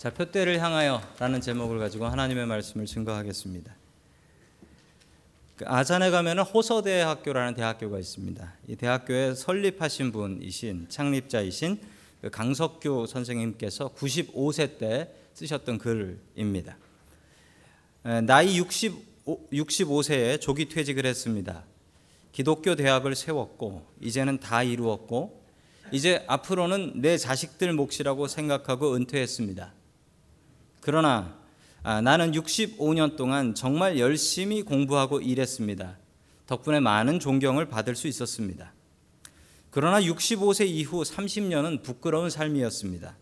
자, 0.00 0.08
표대를 0.08 0.58
향하여라는 0.62 1.42
제목을 1.42 1.78
가지고 1.78 2.06
하나님의 2.06 2.46
말씀을 2.46 2.86
증거하겠습니다. 2.86 3.76
그 5.56 5.66
아산에 5.68 6.10
가면은 6.10 6.42
호서대 6.42 7.02
학교라는 7.02 7.52
대학교가 7.52 7.98
있습니다. 7.98 8.54
이 8.68 8.76
대학교에 8.76 9.34
설립하신 9.34 10.10
분이신 10.12 10.86
창립자이신 10.88 11.82
그 12.22 12.30
강석규 12.30 13.08
선생님께서 13.08 13.90
95세 13.90 14.78
때 14.78 15.14
쓰셨던 15.34 15.76
글입니다. 15.76 16.78
나이 18.24 18.58
65, 18.58 19.50
65세에 19.52 20.40
조기 20.40 20.70
퇴직을 20.70 21.04
했습니다. 21.04 21.62
기독교 22.32 22.74
대학을 22.74 23.14
세웠고 23.14 23.86
이제는 24.00 24.40
다 24.40 24.62
이루었고 24.62 25.44
이제 25.92 26.24
앞으로는 26.26 27.02
내 27.02 27.18
자식들 27.18 27.74
몫이라고 27.74 28.28
생각하고 28.28 28.94
은퇴했습니다. 28.94 29.74
그러나 30.80 31.38
아, 31.82 32.00
나는 32.00 32.32
65년 32.32 33.16
동안 33.16 33.54
정말 33.54 33.98
열심히 33.98 34.62
공부하고 34.62 35.20
일했습니다. 35.20 35.98
덕분에 36.46 36.80
많은 36.80 37.20
존경을 37.20 37.68
받을 37.68 37.96
수 37.96 38.06
있었습니다. 38.08 38.72
그러나 39.70 40.00
65세 40.00 40.66
이후 40.66 41.02
30년은 41.02 41.82
부끄러운 41.82 42.28
삶이었습니다. 42.28 43.16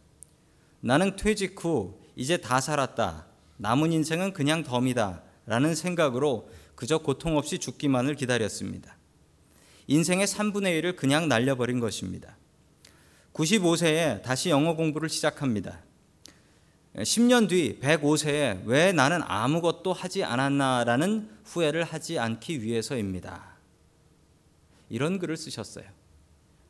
나는 0.81 1.17
퇴직 1.17 1.63
후 1.63 2.01
이제 2.17 2.39
다 2.39 2.61
살았다. 2.61 3.27
남은 3.59 3.93
인생은 3.93 4.33
그냥 4.33 4.65
덤이다. 4.65 5.23
라는 5.47 5.75
생각으로 5.75 6.51
그저 6.75 6.99
고통 6.99 7.37
없이 7.37 7.59
죽기만을 7.59 8.15
기다렸습니다. 8.15 8.97
인생의 9.87 10.27
3분의 10.27 10.81
1을 10.81 10.97
그냥 10.97 11.29
날려버린 11.29 11.81
것입니다. 11.81 12.37
95세에 13.33 14.23
다시 14.23 14.51
영어 14.51 14.75
공부를 14.75 15.09
시작합니다. 15.09 15.81
10년 17.03 17.49
뒤 17.49 17.79
105세에 17.81 18.63
왜 18.65 18.93
나는 18.93 19.21
아무것도 19.23 19.93
하지 19.93 20.25
않았나라는 20.25 21.31
후회를 21.45 21.85
하지 21.85 22.19
않기 22.19 22.63
위해서입니다. 22.63 23.57
이런 24.91 25.19
글을 25.19 25.37
쓰셨어요. 25.37 25.85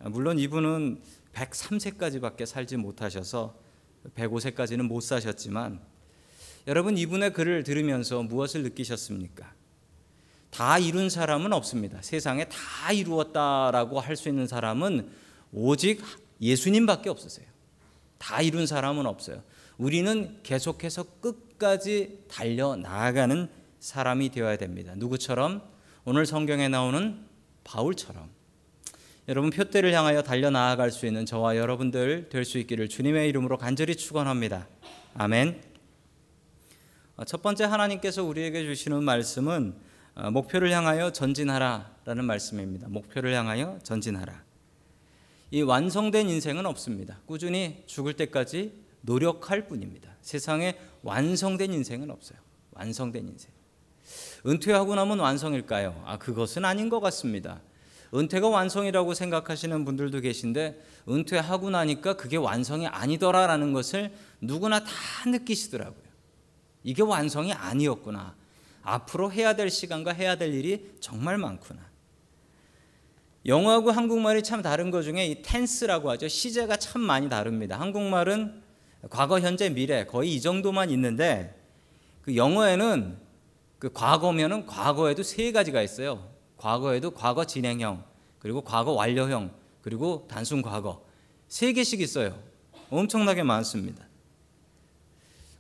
물론 0.01 0.39
이분은 0.39 1.01
103세까지밖에 1.33 2.47
살지 2.47 2.77
못하셔서 2.77 3.55
105세까지는 4.17 4.83
못 4.83 5.01
사셨지만 5.01 5.81
여러분 6.67 6.99
이분의 6.99 7.33
글을 7.33 7.65
들으면서 7.65 8.23
무엇을 8.23 8.62
느끼셨습니까? 8.65 9.53
다 10.51 10.79
이룬 10.79 11.09
사람은 11.09 11.53
없습니다. 11.53 12.03
세상에 12.03 12.47
다 12.49 12.93
이루었다라고 12.93 14.01
할 14.01 14.17
수 14.17 14.29
있는 14.29 14.47
사람은 14.47 15.11
오직 15.53 16.03
예수님밖에 16.41 17.09
없으세요. 17.09 17.47
다 18.19 18.43
이룬 18.43 18.67
사람은 18.67 19.06
없어요. 19.06 19.43
우리는 19.79 20.41
계속해서 20.43 21.05
끝까지 21.21 22.25
달려 22.29 22.77
나아가는 22.77 23.48
사람이 23.79 24.31
되어야 24.31 24.57
됩니다. 24.57 24.93
누구처럼? 24.97 25.62
오늘 26.05 26.27
성경에 26.27 26.69
나오는 26.69 27.25
바울처럼. 27.62 28.29
여러분 29.29 29.51
표대를 29.51 29.93
향하여 29.93 30.23
달려 30.23 30.51
나아갈 30.51 30.91
수 30.91 31.06
있는 31.06 31.27
저와 31.27 31.56
여러분들 31.56 32.29
될 32.31 32.45
수 32.45 32.59
있기를 32.59 32.89
주님의 32.89 33.29
이름으로 33.29 33.56
간절히 33.59 33.95
축원합니다. 33.95 34.67
아멘. 35.15 35.62
어, 37.17 37.25
첫 37.25 37.43
번째 37.43 37.65
하나님께서 37.65 38.25
우리에게 38.25 38.65
주시는 38.65 39.05
말씀은 39.05 39.75
어, 40.17 40.31
목표를 40.31 40.73
향하여 40.73 41.12
전진하라라는 41.12 42.25
말씀입니다. 42.25 42.89
목표를 42.89 43.33
향하여 43.34 43.79
전진하라. 43.84 44.43
이 45.51 45.62
완성된 45.62 46.29
인생은 46.29 46.67
없습니다. 46.67 47.21
꾸준히 47.27 47.84
죽을 47.87 48.15
때까지 48.15 48.73
노력할 49.03 49.69
뿐입니다. 49.69 50.11
세상에 50.21 50.79
완성된 51.03 51.73
인생은 51.73 52.11
없어요. 52.11 52.39
완성된 52.73 53.29
인생. 53.29 53.51
은퇴하고 54.47 54.95
나면 54.95 55.19
완성일까요? 55.19 56.03
아, 56.07 56.19
그것은 56.19 56.65
아닌 56.65 56.89
것 56.89 57.01
같습니다. 57.01 57.61
은퇴가 58.15 58.49
완성이라고 58.49 59.12
생각하시는 59.15 59.84
분들도 59.84 60.21
계신데 60.21 60.83
은퇴하고 61.09 61.71
나니까 61.71 62.17
그게 62.17 62.37
완성이 62.37 62.87
아니더라라는 62.87 63.72
것을 63.72 64.12
누구나 64.41 64.83
다 64.83 64.93
느끼시더라고요. 65.27 66.09
이게 66.84 67.03
완성이 67.03 67.53
아니었구나. 67.53 68.34
앞으로 68.83 69.31
해야 69.31 69.55
될 69.55 69.71
시간과 69.71 70.12
해야 70.12 70.37
될 70.37 70.55
일이 70.55 70.91
정말 71.01 71.37
많구나. 71.37 71.87
영어하고 73.45 73.91
한국말이 73.91 74.43
참 74.43 74.62
다른 74.62 74.91
것 74.91 75.03
중에 75.03 75.27
이 75.27 75.43
텐스라고 75.43 76.11
하죠. 76.11 76.28
시제가 76.28 76.77
참 76.77 77.03
많이 77.03 77.28
다릅니다. 77.28 77.78
한국말은 77.78 78.62
과거, 79.10 79.38
현재, 79.41 79.70
미래 79.70 80.04
거의 80.04 80.34
이 80.34 80.41
정도만 80.41 80.91
있는데 80.91 81.54
그 82.22 82.36
영어에는 82.36 83.16
그 83.78 83.92
과거면은 83.92 84.66
과거에도 84.66 85.22
세 85.22 85.53
가지가 85.53 85.82
있어요. 85.82 86.28
과거에도 86.56 87.12
과거 87.12 87.44
진행형, 87.44 88.03
그리고 88.41 88.62
과거 88.62 88.92
완료형, 88.92 89.53
그리고 89.82 90.26
단순 90.28 90.62
과거 90.62 91.04
세 91.47 91.72
개씩 91.72 92.00
있어요. 92.00 92.36
엄청나게 92.91 93.44
많습니다. 93.44 94.04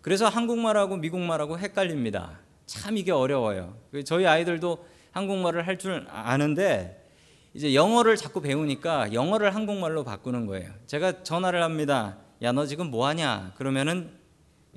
그래서 0.02 0.28
한국말하고 0.28 0.96
미국말하고 0.96 1.58
헷갈립니다. 1.58 2.38
참 2.66 2.96
이게 2.96 3.12
어려워요. 3.12 3.76
그 3.90 4.02
저희 4.04 4.26
아이들도 4.26 4.84
한국말을 5.12 5.66
할 5.66 5.78
줄 5.78 6.06
아는데 6.10 7.06
이제 7.54 7.74
영어를 7.74 8.16
자꾸 8.16 8.40
배우니까 8.40 9.12
영어를 9.12 9.54
한국말로 9.54 10.04
바꾸는 10.04 10.46
거예요. 10.46 10.70
제가 10.86 11.22
전화를 11.22 11.62
합니다. 11.62 12.18
야, 12.42 12.52
너 12.52 12.66
지금 12.66 12.90
뭐 12.90 13.06
하냐? 13.08 13.52
그러면은 13.56 14.10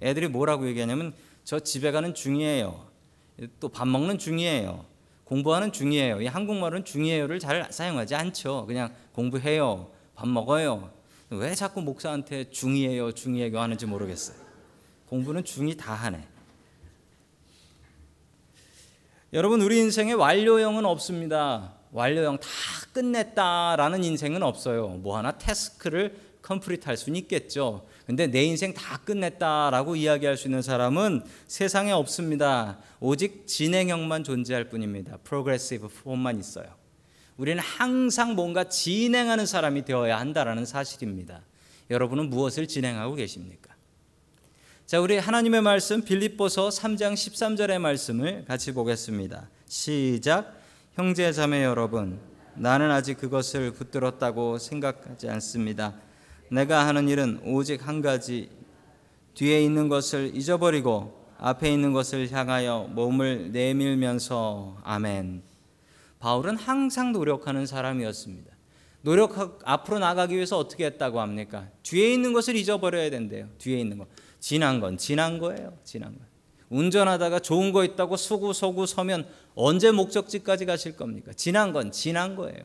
애들이 0.02 0.28
뭐라고 0.28 0.68
얘기하냐면 0.68 1.14
저 1.44 1.60
집에 1.60 1.92
가는 1.92 2.14
중이에요. 2.14 2.88
또 3.60 3.70
밥 3.70 3.88
먹는 3.88 4.18
중이에요. 4.18 4.86
공부하는 5.26 5.72
중이에요. 5.72 6.22
이 6.22 6.28
한국말은 6.28 6.84
중이에요를 6.86 7.40
잘 7.40 7.72
사용하지 7.72 8.16
않죠. 8.16 8.66
그냥 8.68 8.94
공부해요. 9.14 9.90
밥 10.16 10.28
먹어요. 10.28 10.92
왜 11.30 11.56
자꾸 11.56 11.82
목사한테 11.82 12.50
중이에요, 12.50 13.14
중이에요 13.14 13.60
하는지 13.60 13.86
모르겠어요. 13.86 14.36
공부는 15.08 15.44
중이 15.44 15.78
다 15.78 15.94
하네. 15.94 16.28
여러분 19.34 19.62
우리 19.62 19.80
인생에 19.80 20.14
완료형은 20.14 20.84
없습니다. 20.86 21.76
완료형 21.92 22.40
다 22.40 22.48
끝냈다라는 22.94 24.04
인생은 24.04 24.44
없어요. 24.44 24.90
뭐 24.90 25.18
하나 25.18 25.32
task를 25.32 26.31
complete 26.42 26.88
할 26.88 26.98
수는 26.98 27.18
있겠죠. 27.22 27.86
근데 28.06 28.28
내 28.28 28.44
인생 28.44 28.74
다 28.74 28.98
끝냈다라고 29.06 29.96
이야기할 29.96 30.38
수 30.38 30.48
있는 30.48 30.62
사람은 30.62 31.24
세상에 31.48 31.92
없습니다. 31.92 32.80
오직 33.00 33.48
진행형만 33.48 34.24
존재할 34.24 34.70
뿐입니다. 34.70 35.18
progressive 35.24 35.88
form만 35.88 36.40
있어요. 36.40 36.66
우리는 37.38 37.62
항상 37.62 38.36
뭔가 38.36 38.66
진행하는 38.66 39.46
사람이 39.46 39.86
되어야 39.86 40.20
한다라는 40.20 40.66
사실입니다. 40.66 41.42
여러분은 41.90 42.30
무엇을 42.30 42.68
진행하고 42.68 43.16
계십니까? 43.16 43.76
자, 44.86 45.00
우리 45.00 45.18
하나님의 45.18 45.62
말씀 45.62 46.02
빌립보서 46.04 46.70
3장 46.70 47.14
13절의 47.14 47.80
말씀을 47.80 48.46
같이 48.46 48.74
보겠습니다. 48.74 49.50
시작. 49.68 50.60
형제 50.96 51.32
자매 51.32 51.64
여러분, 51.64 52.20
나는 52.56 52.92
아직 52.92 53.18
그것을 53.18 53.72
붙들었다고 53.72 54.58
생각하지 54.58 55.30
않습니다. 55.30 55.96
내가 56.52 56.86
하는 56.86 57.08
일은 57.08 57.40
오직 57.46 57.88
한 57.88 58.02
가지 58.02 58.50
뒤에 59.36 59.64
있는 59.64 59.88
것을 59.88 60.36
잊어버리고 60.36 61.18
앞에 61.38 61.72
있는 61.72 61.94
것을 61.94 62.30
향하여 62.30 62.90
몸을 62.92 63.54
내밀면서 63.54 64.78
아멘. 64.84 65.44
바울은 66.20 66.58
항상 66.58 67.14
노력하는 67.14 67.66
사람이었습니다. 67.66 68.52
노력 69.02 69.62
앞으로 69.64 70.00
나가기 70.00 70.36
위해서 70.36 70.58
어떻게 70.58 70.86
했다고 70.86 71.22
합니까? 71.22 71.70
뒤에 71.84 72.12
있는 72.14 72.34
것을 72.34 72.58
잊어버려야 72.58 73.10
된대요. 73.10 73.48
뒤에 73.58 73.80
있는 73.80 73.98
거. 73.98 74.06
지난 74.42 74.82
건 74.82 74.98
지난 74.98 75.40
거예요. 75.40 75.78
지난 75.86 76.12
거. 76.12 76.20
운전하다가 76.70 77.40
좋은 77.40 77.72
거 77.72 77.86
있다고 77.86 78.18
수구 78.18 78.52
서구 78.52 78.86
서면 78.86 79.26
언제 79.56 79.92
목적지까지 79.92 80.66
가실 80.66 80.98
겁니까? 80.98 81.32
지난 81.34 81.72
건 81.72 81.94
지난 81.94 82.36
거예요. 82.36 82.62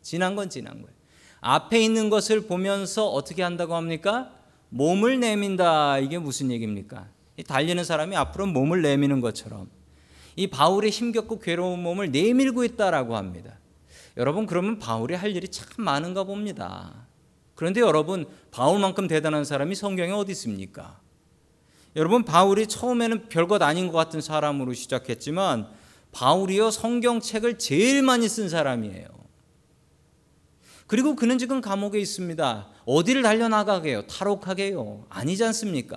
지난 0.00 0.36
건 0.36 0.48
지난 0.48 0.80
거예요. 0.80 0.99
앞에 1.40 1.80
있는 1.80 2.10
것을 2.10 2.46
보면서 2.46 3.08
어떻게 3.08 3.42
한다고 3.42 3.74
합니까? 3.74 4.30
몸을 4.68 5.20
내민다. 5.20 5.98
이게 5.98 6.18
무슨 6.18 6.50
얘기입니까? 6.50 7.08
달리는 7.46 7.82
사람이 7.82 8.16
앞으로 8.16 8.46
몸을 8.46 8.82
내미는 8.82 9.20
것처럼 9.20 9.70
이 10.36 10.46
바울의 10.46 10.90
힘겹고 10.90 11.38
괴로운 11.40 11.82
몸을 11.82 12.10
내밀고 12.10 12.64
있다라고 12.64 13.16
합니다. 13.16 13.58
여러분 14.16 14.46
그러면 14.46 14.78
바울이 14.78 15.14
할 15.14 15.34
일이 15.34 15.48
참 15.48 15.66
많은가 15.78 16.24
봅니다. 16.24 17.06
그런데 17.54 17.80
여러분 17.80 18.26
바울만큼 18.50 19.08
대단한 19.08 19.44
사람이 19.44 19.74
성경에 19.74 20.12
어디 20.12 20.32
있습니까? 20.32 21.00
여러분 21.96 22.24
바울이 22.24 22.66
처음에는 22.66 23.28
별것 23.28 23.62
아닌 23.62 23.88
것 23.88 23.94
같은 23.94 24.20
사람으로 24.20 24.72
시작했지만 24.74 25.68
바울이요 26.12 26.70
성경책을 26.70 27.58
제일 27.58 28.02
많이 28.02 28.28
쓴 28.28 28.48
사람이에요. 28.48 29.19
그리고 30.90 31.14
그는 31.14 31.38
지금 31.38 31.60
감옥에 31.60 32.00
있습니다. 32.00 32.66
어디를 32.84 33.22
달려나가게요? 33.22 34.08
탈옥하게요? 34.08 35.04
아니지 35.08 35.44
않습니까? 35.44 35.96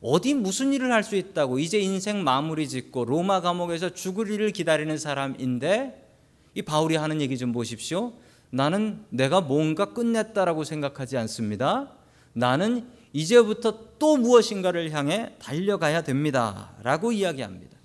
어디 0.00 0.32
무슨 0.34 0.72
일을 0.72 0.92
할 0.92 1.02
수 1.02 1.16
있다고 1.16 1.58
이제 1.58 1.80
인생 1.80 2.22
마무리 2.22 2.68
짓고 2.68 3.04
로마 3.04 3.40
감옥에서 3.40 3.90
죽을 3.90 4.30
일을 4.30 4.52
기다리는 4.52 4.96
사람인데 4.96 6.08
이 6.54 6.62
바울이 6.62 6.94
하는 6.94 7.20
얘기 7.20 7.36
좀 7.36 7.50
보십시오. 7.50 8.12
나는 8.50 9.04
내가 9.08 9.40
뭔가 9.40 9.86
끝냈다라고 9.86 10.62
생각하지 10.62 11.16
않습니다. 11.16 11.90
나는 12.32 12.86
이제부터 13.12 13.96
또 13.98 14.16
무엇인가를 14.18 14.92
향해 14.92 15.34
달려가야 15.40 16.02
됩니다. 16.02 16.76
라고 16.84 17.10
이야기합니다. 17.10 17.76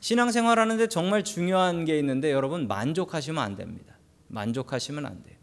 신앙생활 0.00 0.58
하는데 0.58 0.86
정말 0.88 1.24
중요한 1.24 1.86
게 1.86 1.98
있는데 2.00 2.32
여러분 2.32 2.68
만족하시면 2.68 3.42
안 3.42 3.56
됩니다. 3.56 3.95
만족하시면 4.28 5.06
안 5.06 5.22
돼요. 5.22 5.36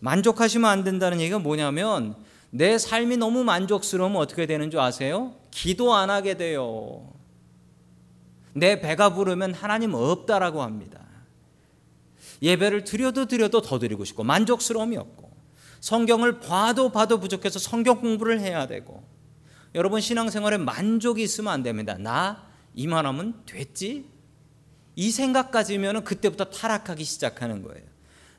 만족하시면 0.00 0.68
안 0.68 0.84
된다는 0.84 1.20
얘기가 1.20 1.38
뭐냐면 1.38 2.16
내 2.50 2.78
삶이 2.78 3.16
너무 3.16 3.44
만족스러우면 3.44 4.20
어떻게 4.20 4.46
되는 4.46 4.70
줄 4.70 4.80
아세요? 4.80 5.34
기도 5.50 5.94
안 5.94 6.10
하게 6.10 6.34
돼요. 6.34 7.12
내 8.52 8.80
배가 8.80 9.14
부르면 9.14 9.54
하나님 9.54 9.94
없다라고 9.94 10.62
합니다. 10.62 11.00
예배를 12.42 12.84
드려도 12.84 13.26
드려도 13.26 13.60
더 13.60 13.78
드리고 13.78 14.04
싶고 14.04 14.24
만족스러움이 14.24 14.96
없고 14.96 15.30
성경을 15.80 16.40
봐도 16.40 16.90
봐도 16.90 17.20
부족해서 17.20 17.58
성경 17.58 18.00
공부를 18.00 18.40
해야 18.40 18.66
되고 18.66 19.04
여러분 19.74 20.00
신앙생활에 20.00 20.58
만족이 20.58 21.22
있으면 21.22 21.52
안 21.52 21.62
됩니다. 21.62 21.96
나 21.98 22.48
이만하면 22.74 23.42
됐지? 23.46 24.06
이 24.96 25.10
생각까지면 25.10 26.04
그때부터 26.04 26.44
타락하기 26.44 27.04
시작하는 27.04 27.62
거예요. 27.62 27.84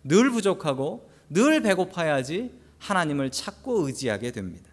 늘 0.03 0.29
부족하고 0.31 1.09
늘 1.29 1.61
배고파야지 1.61 2.51
하나님을 2.79 3.31
찾고 3.31 3.87
의지하게 3.87 4.31
됩니다. 4.31 4.69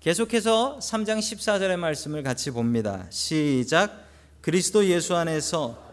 계속해서 0.00 0.78
3장 0.80 1.18
14절의 1.18 1.76
말씀을 1.76 2.22
같이 2.22 2.50
봅니다. 2.50 3.06
시작. 3.10 4.04
그리스도 4.40 4.84
예수 4.86 5.16
안에서 5.16 5.88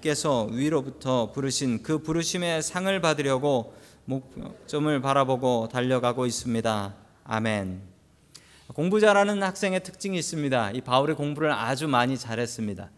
께서 0.00 0.44
위로부터 0.44 1.32
부르신 1.32 1.82
그 1.82 1.98
부르심의 1.98 2.62
상을 2.62 3.00
받으려고 3.00 3.74
목점을 4.04 5.00
바라보고 5.00 5.68
달려가고 5.70 6.26
있습니다. 6.26 6.94
아멘. 7.24 7.82
공부 8.74 9.00
잘하는 9.00 9.42
학생의 9.42 9.82
특징이 9.82 10.18
있습니다. 10.18 10.72
이 10.72 10.80
바울의 10.80 11.16
공부를 11.16 11.52
아주 11.52 11.88
많이 11.88 12.16
잘했습니다. 12.16 12.90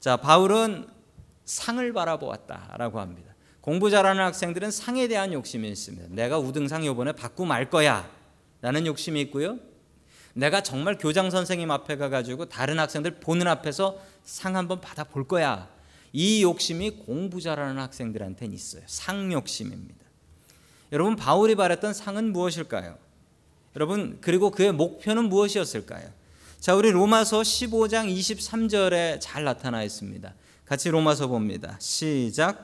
자, 0.00 0.16
바울은 0.16 0.86
상을 1.48 1.92
바라보았다라고 1.94 3.00
합니다. 3.00 3.34
공부 3.62 3.90
잘하는 3.90 4.22
학생들은 4.22 4.70
상에 4.70 5.08
대한 5.08 5.32
욕심이 5.32 5.66
있습니다. 5.68 6.08
내가 6.10 6.38
우등상 6.38 6.84
요번에 6.84 7.12
받고 7.12 7.46
말 7.46 7.70
거야. 7.70 8.08
라는 8.60 8.86
욕심이 8.86 9.20
있고요. 9.22 9.58
내가 10.34 10.62
정말 10.62 10.98
교장 10.98 11.30
선생님 11.30 11.70
앞에 11.70 11.96
가가지고 11.96 12.46
다른 12.50 12.78
학생들 12.78 13.20
보는 13.20 13.46
앞에서 13.48 13.98
상 14.24 14.56
한번 14.56 14.82
받아 14.82 15.04
볼 15.04 15.26
거야. 15.26 15.68
이 16.12 16.42
욕심이 16.42 16.90
공부 16.90 17.40
잘하는 17.40 17.80
학생들한테는 17.80 18.54
있어요. 18.54 18.82
상 18.86 19.32
욕심입니다. 19.32 20.04
여러분 20.92 21.16
바울이 21.16 21.54
바랬던 21.54 21.94
상은 21.94 22.30
무엇일까요? 22.32 22.98
여러분 23.74 24.18
그리고 24.20 24.50
그의 24.50 24.72
목표는 24.72 25.24
무엇이었을까요? 25.30 26.10
자, 26.60 26.74
우리 26.74 26.90
로마서 26.90 27.40
15장 27.40 28.12
23절에 28.12 29.18
잘 29.20 29.44
나타나 29.44 29.82
있습니다. 29.82 30.34
같이 30.68 30.90
로마서 30.90 31.28
봅니다. 31.28 31.78
시작. 31.80 32.62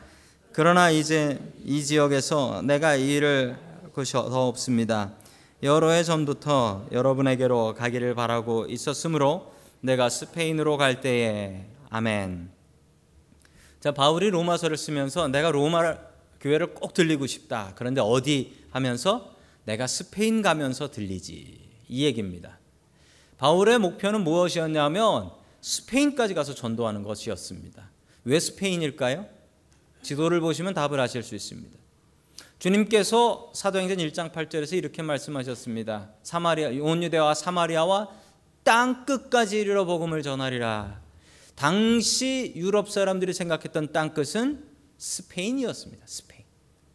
그러나 0.53 0.91
이제 0.91 1.41
이 1.65 1.83
지역에서 1.83 2.61
내가 2.61 2.97
일을 2.97 3.57
것이 3.95 4.13
더 4.13 4.47
없습니다. 4.47 5.13
여러 5.63 5.89
해 5.89 6.05
전부터 6.05 6.89
여러분에게로 6.93 7.75
가기를 7.75 8.15
바라고 8.15 8.67
있었으므로 8.67 9.55
내가 9.81 10.11
스페인으로 10.11 10.77
갈 10.77 11.01
때에 11.01 11.65
아멘. 11.89 12.51
자, 13.81 13.93
바울이 13.93 14.29
로마서를 14.29 14.77
쓰면서 14.77 15.29
내가 15.29 15.51
로마 15.51 15.97
교회를 16.41 16.75
꼭 16.75 16.93
들리고 16.93 17.27
싶다. 17.27 17.73
그런데 17.75 18.03
어디 18.03 18.55
하면서 18.71 19.35
내가 19.65 19.87
스페인 19.87 20.43
가면서 20.43 20.91
들리지. 20.91 21.59
이 21.89 22.05
얘기입니다. 22.05 22.59
바울의 23.39 23.79
목표는 23.79 24.25
무엇이었냐면 24.25 25.31
스페인까지 25.63 26.35
가서 26.35 26.55
전도하는 26.55 27.03
것이었습니다. 27.03 27.94
왜 28.25 28.41
스페인일까요? 28.41 29.27
지도를 30.03 30.41
보시면 30.41 30.75
답을 30.75 31.01
하실 31.01 31.23
수 31.23 31.35
있습니다. 31.35 31.79
주님께서 32.59 33.53
사도행전 33.55 33.99
1장 33.99 34.33
8절에서 34.33 34.75
이렇게 34.75 35.03
말씀하셨습니다. 35.03 36.11
사마리아 36.23 36.71
온 36.83 37.03
유대와 37.03 37.35
사마리아와 37.35 38.09
땅 38.63 39.05
끝까지 39.05 39.61
이르러 39.61 39.85
복음을 39.85 40.23
전하리라. 40.23 41.01
당시 41.55 42.53
유럽 42.57 42.91
사람들이 42.91 43.33
생각했던 43.35 43.93
땅 43.93 44.15
끝은 44.15 44.65
스페인이었습니다. 44.97 46.05
스페인. 46.07 46.45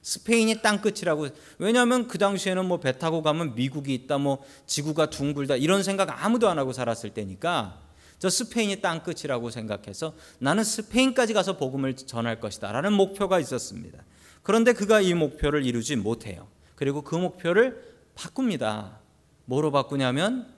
스페인이 0.02 0.62
땅 0.64 0.82
끝이라고. 0.82 1.28
왜냐하면 1.60 2.08
그 2.08 2.18
당시에는 2.18 2.66
뭐 2.66 2.80
배 2.80 2.98
타고 2.98 3.22
가면 3.22 3.54
미국이 3.54 3.94
있다, 3.94 4.18
뭐 4.18 4.44
지구가 4.66 5.12
둥글다 5.12 5.58
이런 5.58 5.84
생각 5.84 6.26
아무도 6.26 6.50
안 6.50 6.58
하고 6.58 6.74
살았을 6.74 7.12
때니까 7.12 7.80
저 8.20 8.30
스페인이 8.30 8.82
땅 8.82 9.02
끝이라고 9.02 9.50
생각해서 9.50 10.14
나는 10.40 10.64
스페인까지 10.64 11.34
가서 11.34 11.58
복음을 11.58 11.96
전할 11.96 12.40
것이다 12.40 12.72
라는 12.72 12.94
목표가 12.94 13.40
있었습니다. 13.40 14.04
그런데 14.44 14.74
그가 14.74 15.02
이 15.02 15.14
목표를 15.14 15.66
이루지 15.66 15.96
못해요. 15.96 16.48
그리고 16.76 17.02
그 17.02 17.16
목표를 17.16 17.82
바꿉니다. 18.16 19.00
뭐로 19.46 19.72
바꾸냐면 19.72 20.54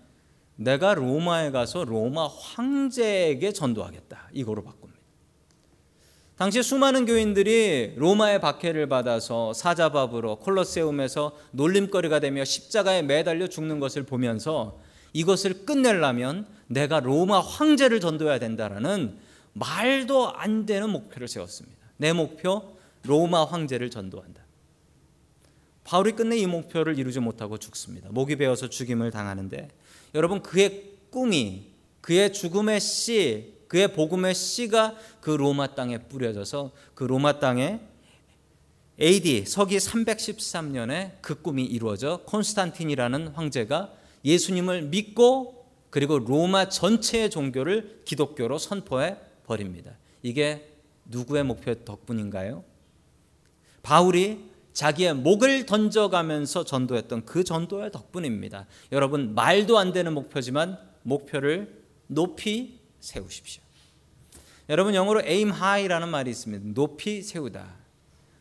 내가 0.55 0.93
로마에 0.95 1.51
가서 1.51 1.85
로마 1.85 2.27
황제에게 2.27 3.51
전도하겠다. 3.53 4.29
이거로 4.33 4.63
바꿉니다. 4.63 4.99
당시 6.37 6.63
수많은 6.63 7.05
교인들이 7.05 7.93
로마의 7.97 8.41
박해를 8.41 8.87
받아서 8.89 9.53
사자밥으로 9.53 10.37
콜로세움에서 10.37 11.37
놀림거리가 11.51 12.19
되며 12.19 12.43
십자가에 12.43 13.03
매달려 13.03 13.47
죽는 13.47 13.79
것을 13.79 14.03
보면서 14.03 14.79
이것을 15.13 15.65
끝내려면 15.65 16.47
내가 16.71 17.00
로마 17.00 17.39
황제를 17.39 18.00
전도해야 18.00 18.39
된다라는 18.39 19.18
말도 19.53 20.31
안 20.31 20.65
되는 20.65 20.89
목표를 20.89 21.27
세웠습니다. 21.27 21.77
내 21.97 22.13
목표 22.13 22.77
로마 23.03 23.44
황제를 23.45 23.89
전도한다. 23.89 24.41
바울이 25.83 26.13
끝내 26.13 26.38
이 26.38 26.45
목표를 26.45 26.97
이루지 26.97 27.19
못하고 27.19 27.57
죽습니다. 27.57 28.09
목이 28.12 28.38
베어서 28.38 28.69
죽임을 28.69 29.12
당하는데 29.12 29.69
여러분 30.15 30.41
그의 30.41 30.91
꿈이 31.09 31.71
그의 31.99 32.33
죽음의 32.33 32.80
씨, 32.80 33.54
그의 33.68 33.94
복음의 33.94 34.33
씨가 34.33 34.95
그 35.21 35.31
로마 35.31 35.75
땅에 35.75 35.97
뿌려져서 35.97 36.71
그 36.95 37.04
로마 37.04 37.40
땅에 37.40 37.80
AD 38.99 39.45
서기 39.45 39.78
313년에 39.78 41.13
그 41.21 41.42
꿈이 41.42 41.63
이루어져 41.63 42.21
콘스탄틴이라는 42.25 43.30
황제가 43.30 43.94
예수님을 44.23 44.83
믿고 44.83 45.60
그리고 45.92 46.18
로마 46.18 46.69
전체의 46.69 47.30
종교를 47.30 48.02
기독교로 48.06 48.57
선포해 48.57 49.18
버립니다. 49.45 49.92
이게 50.24 50.74
누구의 51.06 51.44
목표 51.44 51.76
덕분인가요? 51.76 52.64
바울이 53.83 54.50
자기의 54.74 55.14
목을 55.16 55.66
던져가면서 55.66 56.64
전도했던 56.64 57.26
그 57.26 57.44
전도의 57.44 57.92
덕분입니다. 57.92 58.68
여러분 58.94 59.36
말도 59.36 59.78
안 59.78 59.92
되는 59.92 60.14
목표지만 60.14 60.80
목표를 61.04 61.83
높이 62.07 62.80
세우십시오. 63.02 63.62
여러분 64.69 64.95
영어로 64.95 65.24
aim 65.24 65.52
high라는 65.52 66.07
말이 66.07 66.31
있습니다. 66.31 66.74
높이 66.74 67.21
세우다. 67.21 67.76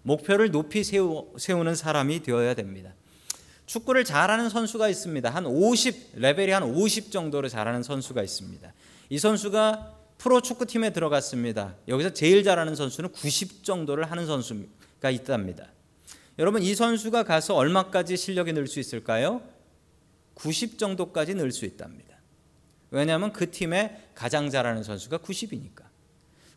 목표를 0.02 0.52
높이 0.52 0.84
세우, 0.84 1.32
세우는 1.36 1.74
사람이 1.74 2.22
되어야 2.22 2.54
됩니다. 2.54 2.94
축구를 3.70 4.04
잘하는 4.04 4.48
선수가 4.48 4.88
있습니다. 4.88 5.30
한 5.30 5.46
50, 5.46 6.14
레벨이 6.16 6.50
한 6.50 6.64
50 6.64 7.12
정도로 7.12 7.48
잘하는 7.48 7.84
선수가 7.84 8.20
있습니다. 8.20 8.72
이 9.10 9.18
선수가 9.18 9.94
프로 10.18 10.40
축구팀에 10.40 10.90
들어갔습니다. 10.92 11.76
여기서 11.86 12.12
제일 12.12 12.42
잘하는 12.42 12.74
선수는 12.74 13.12
90 13.12 13.62
정도를 13.62 14.10
하는 14.10 14.26
선수가 14.26 15.10
있답니다. 15.10 15.68
여러분 16.40 16.62
이 16.64 16.74
선수가 16.74 17.22
가서 17.22 17.54
얼마까지 17.54 18.16
실력이 18.16 18.52
늘 18.54 18.66
수 18.66 18.80
있을까요? 18.80 19.40
90 20.34 20.76
정도까지 20.76 21.34
늘 21.34 21.52
수 21.52 21.64
있답니다. 21.64 22.16
왜냐하면 22.90 23.32
그 23.32 23.52
팀에 23.52 24.08
가장 24.16 24.50
잘하는 24.50 24.82
선수가 24.82 25.18
90이니까. 25.18 25.84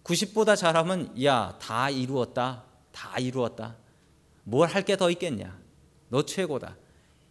90보다 0.03 0.57
잘하면 0.57 1.23
야 1.23 1.59
다 1.61 1.91
이루었다, 1.91 2.63
다 2.91 3.19
이루었다. 3.19 3.75
뭘 4.45 4.67
할 4.67 4.83
게 4.83 4.95
더 4.95 5.11
있겠냐? 5.11 5.55
너 6.09 6.25
최고다. 6.25 6.77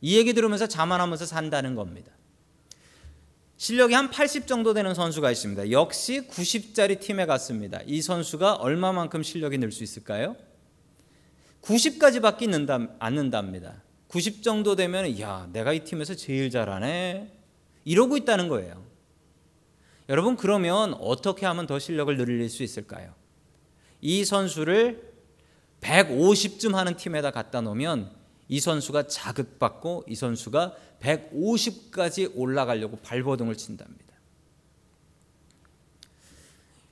이 0.03 0.17
얘기 0.19 0.35
들으면서 0.35 0.67
자만하면서 0.67 1.25
산다는 1.25 1.75
겁니다. 1.75 2.13
실력이 3.57 3.95
한 3.95 4.11
80 4.11 4.49
정도 4.49 4.75
되는 4.75 4.93
선수가 4.93 5.31
있습니다. 5.31 5.71
역시 5.71 6.27
90짜리 6.29 6.99
팀에 7.01 7.25
갔습니다. 7.27 7.81
이 7.87 8.03
선수가 8.03 8.57
얼마만큼 8.57 9.23
실력이 9.23 9.57
늘 9.59 9.71
수 9.71 9.85
있을까요? 9.85 10.37
90까지밖에 11.63 12.49
는다, 12.49 12.89
않는답니다. 12.99 13.81
90 14.09 14.43
정도 14.43 14.75
되면 14.75 15.19
야 15.21 15.49
내가 15.53 15.73
이 15.73 15.85
팀에서 15.85 16.17
제일 16.17 16.51
잘하네 16.51 17.33
이러고 17.85 18.17
있다는 18.17 18.49
거예요. 18.49 18.85
여러분 20.09 20.37
그러면 20.37 20.95
어떻게 20.95 21.47
하면 21.47 21.69
더 21.69 21.79
실력을 21.79 22.15
늘릴 22.17 22.51
수 22.51 22.65
있을까요? 22.65 23.15
이 24.01 24.25
선수를 24.25 25.13
150쯤 25.81 26.73
하는 26.73 26.97
팀에다 26.97 27.31
갖다 27.31 27.61
놓으면 27.61 28.22
이 28.53 28.61
선수가 28.61 29.07
자극받고 29.07 30.05
이 30.09 30.15
선수가 30.15 30.75
150까지 31.01 32.31
올라가려고 32.35 32.99
발버둥을 32.99 33.57
친답니다. 33.57 34.13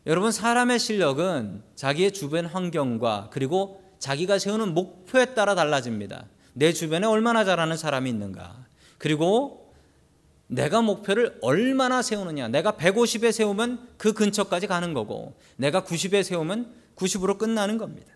여러분 0.07 0.33
사람의 0.33 0.79
실력은 0.79 1.63
자기의 1.77 2.13
주변 2.13 2.47
환경과 2.47 3.29
그리고 3.31 3.85
자기가 3.99 4.39
세우는 4.39 4.73
목표에 4.73 5.35
따라 5.35 5.55
달라집니다. 5.55 6.25
내 6.55 6.73
주변에 6.73 7.07
얼마나 7.07 7.45
잘하는 7.45 7.77
사람이 7.77 8.09
있는가. 8.09 8.65
그리고 8.97 9.75
내가 10.47 10.81
목표를 10.81 11.39
얼마나 11.43 12.01
세우느냐. 12.01 12.49
내가 12.49 12.73
150에 12.73 13.33
세우면 13.33 13.87
그 13.99 14.15
근처까지 14.15 14.67
가는 14.67 14.95
거고, 14.95 15.37
내가 15.57 15.85
90에 15.85 16.23
세우면 16.23 16.73
90으로 16.97 17.37
끝나는 17.37 17.77
겁니다. 17.77 18.15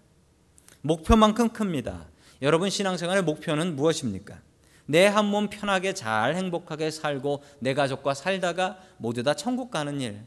목표만큼 0.80 1.50
큽니다. 1.50 2.06
여러분 2.42 2.70
신앙생활의 2.70 3.22
목표는 3.24 3.76
무엇입니까? 3.76 4.40
내 4.86 5.06
한 5.06 5.26
몸 5.26 5.48
편하게 5.48 5.94
잘 5.94 6.34
행복하게 6.36 6.90
살고 6.90 7.42
내 7.60 7.72
가족과 7.74 8.12
살다가 8.14 8.78
모두 8.98 9.22
다 9.22 9.34
천국 9.34 9.70
가는 9.70 10.00
일. 10.00 10.20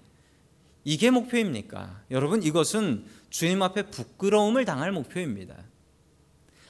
이게 0.84 1.12
목표입니까? 1.12 2.02
여러분 2.12 2.42
이것은 2.42 3.06
주님 3.30 3.62
앞에 3.62 3.84
부끄러움을 3.92 4.66
당할 4.66 4.92
목표입니다. 4.92 5.56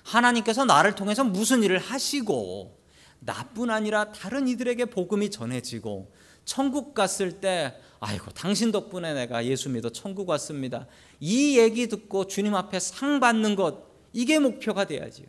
하나님께서 0.03 0.65
나를 0.65 0.95
통해서 0.95 1.23
무슨 1.23 1.63
일을 1.63 1.77
하시고 1.77 2.77
나뿐 3.19 3.69
아니라 3.69 4.11
다른 4.11 4.47
이들에게 4.47 4.85
복음이 4.85 5.31
전해지고 5.31 6.11
천국 6.45 6.93
갔을 6.93 7.39
때 7.39 7.75
아이고 7.99 8.31
당신 8.31 8.71
덕분에 8.71 9.13
내가 9.13 9.45
예수 9.45 9.69
믿어 9.69 9.89
천국 9.89 10.29
왔습니다. 10.29 10.87
이 11.19 11.57
얘기 11.57 11.87
듣고 11.87 12.27
주님 12.27 12.53
앞에 12.55 12.79
상 12.79 13.19
받는 13.19 13.55
것 13.55 13.86
이게 14.13 14.39
목표가 14.39 14.85
돼야지요. 14.85 15.27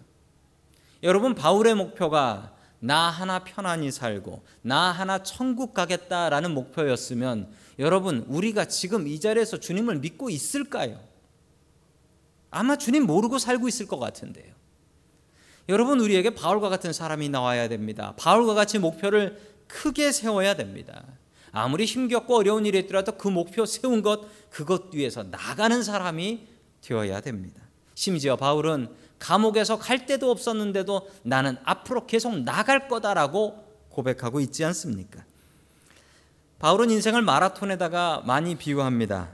여러분 1.03 1.35
바울의 1.35 1.75
목표가 1.75 2.55
나 2.81 3.11
하나 3.11 3.41
편안히 3.41 3.91
살고 3.91 4.43
나 4.63 4.93
하나 4.93 5.23
천국 5.23 5.75
가겠다라는 5.75 6.53
목표였으면 6.55 7.51
여러분 7.79 8.25
우리가 8.29 8.67
지금 8.67 9.07
이 9.07 9.19
자리에서 9.21 9.59
주님을 9.59 9.99
믿고 9.99 10.31
있을까요? 10.31 11.01
아마 12.51 12.77
주님 12.77 13.05
모르고 13.05 13.39
살고 13.39 13.69
있을 13.69 13.87
것 13.87 13.99
같은데요. 13.99 14.53
여러분 15.69 16.01
우리에게 16.01 16.31
바울과 16.31 16.69
같은 16.69 16.93
사람이 16.93 17.29
나와야 17.29 17.69
됩니다. 17.69 18.15
바울과 18.17 18.55
같이 18.55 18.79
목표를 18.79 19.39
크게 19.67 20.13
세워야 20.13 20.55
됩니다. 20.55 21.05
아무리 21.53 21.85
힘겹고 21.85 22.37
어려운 22.37 22.65
일이 22.67 22.79
있더라도 22.81 23.13
그 23.13 23.29
목표 23.29 23.67
세운 23.67 24.03
것 24.03 24.23
그것 24.51 24.95
위해서 24.95 25.23
나가는 25.23 25.83
사람이 25.83 26.47
되어야 26.81 27.21
됩니다. 27.21 27.68
심지어 27.99 28.37
바울은 28.37 28.95
감옥에서 29.19 29.77
갈 29.77 30.07
데도 30.07 30.31
없었는데도 30.31 31.11
나는 31.25 31.57
앞으로 31.65 32.07
계속 32.07 32.39
나갈 32.43 32.87
거다라고 32.87 33.65
고백하고 33.89 34.39
있지 34.39 34.65
않습니까? 34.67 35.25
바울은 36.61 36.93
인생을 36.93 37.23
마라톤에다가 37.23 38.23
많이 38.25 38.55
비유합니다. 38.55 39.31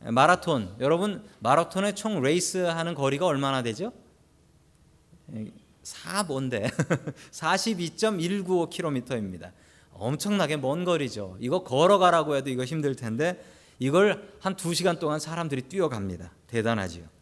마라톤, 0.00 0.74
여러분 0.80 1.24
마라톤의 1.38 1.94
총 1.94 2.20
레이스 2.20 2.58
하는 2.58 2.96
거리가 2.96 3.24
얼마나 3.24 3.62
되죠? 3.62 3.92
4 5.84 6.24
뭔데? 6.24 6.68
42.195km입니다. 7.30 9.52
엄청나게 9.92 10.56
먼 10.56 10.84
거리죠. 10.84 11.36
이거 11.38 11.62
걸어가라고 11.62 12.34
해도 12.34 12.50
이거 12.50 12.64
힘들 12.64 12.96
텐데 12.96 13.40
이걸 13.78 14.28
한 14.40 14.56
2시간 14.56 14.98
동안 14.98 15.20
사람들이 15.20 15.62
뛰어갑니다. 15.62 16.32
대단하지요. 16.48 17.17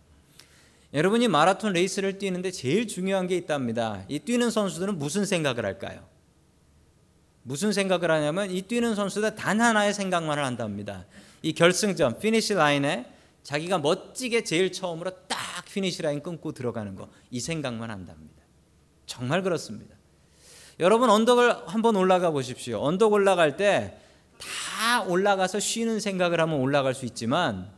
여러분이 0.97 1.29
마라톤 1.29 1.75
레이스를 1.75 2.19
뛰는데 2.19 2.51
제일 2.51 2.89
중요한 2.89 3.27
게 3.29 3.37
있답니다. 3.37 4.03
이 4.09 4.19
뛰는 4.19 4.51
선수들은 4.51 4.99
무슨 4.99 5.27
생각을 5.27 5.65
할까요? 5.65 6.01
무슨 7.43 7.71
생각을 7.73 8.11
하냐면 8.11 8.51
이 8.51 8.63
뛰는 8.63 8.95
선수들 8.97 9.37
단 9.37 9.61
하나의 9.61 9.93
생각만을 9.95 10.45
한답니다. 10.45 11.05
이 11.43 11.53
결승점 11.53 12.19
finish 12.19 12.55
line에 12.55 13.07
자기가 13.45 13.79
멋지게 13.79 14.43
제일 14.43 14.73
처음으로 14.73 15.13
딱 15.29 15.39
finish 15.73 16.03
line 16.03 16.23
끊고 16.23 16.53
들어가는 16.53 16.97
거 16.97 17.09
이 17.31 17.41
생각만 17.41 17.91
한답니다. 17.91 18.43
정말 19.05 19.43
그렇습니다. 19.43 19.95
여러분 20.81 21.11
언덕을 21.11 21.69
한번 21.69 21.95
올라가 21.95 22.31
보십시오. 22.31 22.81
언덕 22.83 23.13
올라갈 23.13 23.57
때 23.57 24.01
다 24.39 25.03
올라가서 25.03 25.61
쉬는 25.61 26.01
생각을 26.01 26.41
하면 26.41 26.61
올라갈 26.61 26.95
수 26.95 27.07
있지만 27.07 27.71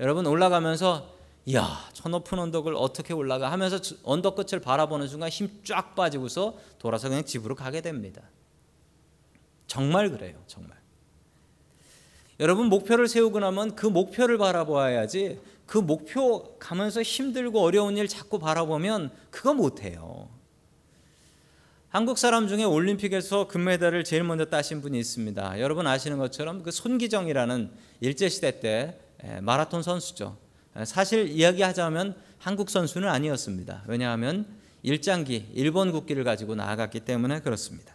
여러분 0.00 0.26
올라가면서 0.26 1.19
이야 1.50 1.88
저 1.92 2.08
높은 2.08 2.38
언덕을 2.38 2.74
어떻게 2.76 3.12
올라가 3.12 3.50
하면서 3.50 3.78
언덕 4.04 4.36
끝을 4.36 4.60
바라보는 4.60 5.08
순간 5.08 5.28
힘 5.30 5.62
쫙 5.64 5.96
빠지고서 5.96 6.56
돌아서 6.78 7.08
그냥 7.08 7.24
집으로 7.24 7.56
가게 7.56 7.80
됩니다. 7.80 8.22
정말 9.66 10.10
그래요, 10.10 10.36
정말. 10.46 10.78
여러분 12.38 12.66
목표를 12.66 13.08
세우고 13.08 13.40
나면 13.40 13.74
그 13.74 13.86
목표를 13.86 14.38
바라보아야지 14.38 15.40
그 15.66 15.78
목표 15.78 16.56
가면서 16.58 17.02
힘들고 17.02 17.60
어려운 17.60 17.96
일 17.96 18.06
자꾸 18.06 18.38
바라보면 18.38 19.10
그거 19.30 19.52
못해요. 19.52 20.28
한국 21.88 22.18
사람 22.18 22.46
중에 22.46 22.62
올림픽에서 22.62 23.48
금메달을 23.48 24.04
제일 24.04 24.22
먼저 24.22 24.44
따신 24.44 24.80
분이 24.80 24.98
있습니다. 25.00 25.58
여러분 25.58 25.88
아시는 25.88 26.18
것처럼 26.18 26.62
그 26.62 26.70
손기정이라는 26.70 27.72
일제 28.00 28.28
시대 28.28 28.60
때 28.60 29.00
마라톤 29.42 29.82
선수죠. 29.82 30.36
사실 30.84 31.28
이야기하자면 31.28 32.16
한국 32.38 32.70
선수는 32.70 33.08
아니었습니다. 33.08 33.84
왜냐하면 33.86 34.46
일장기 34.82 35.50
일본 35.54 35.92
국기를 35.92 36.24
가지고 36.24 36.54
나아갔기 36.54 37.00
때문에 37.00 37.40
그렇습니다. 37.40 37.94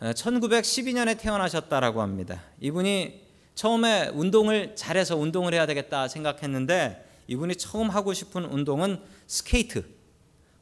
1912년에 0.00 1.18
태어나셨다라고 1.18 2.02
합니다. 2.02 2.42
이분이 2.60 3.26
처음에 3.54 4.08
운동을 4.14 4.76
잘해서 4.76 5.16
운동을 5.16 5.52
해야 5.52 5.66
되겠다 5.66 6.08
생각했는데 6.08 7.04
이분이 7.26 7.56
처음 7.56 7.90
하고 7.90 8.12
싶은 8.12 8.44
운동은 8.44 9.00
스케이트 9.26 9.84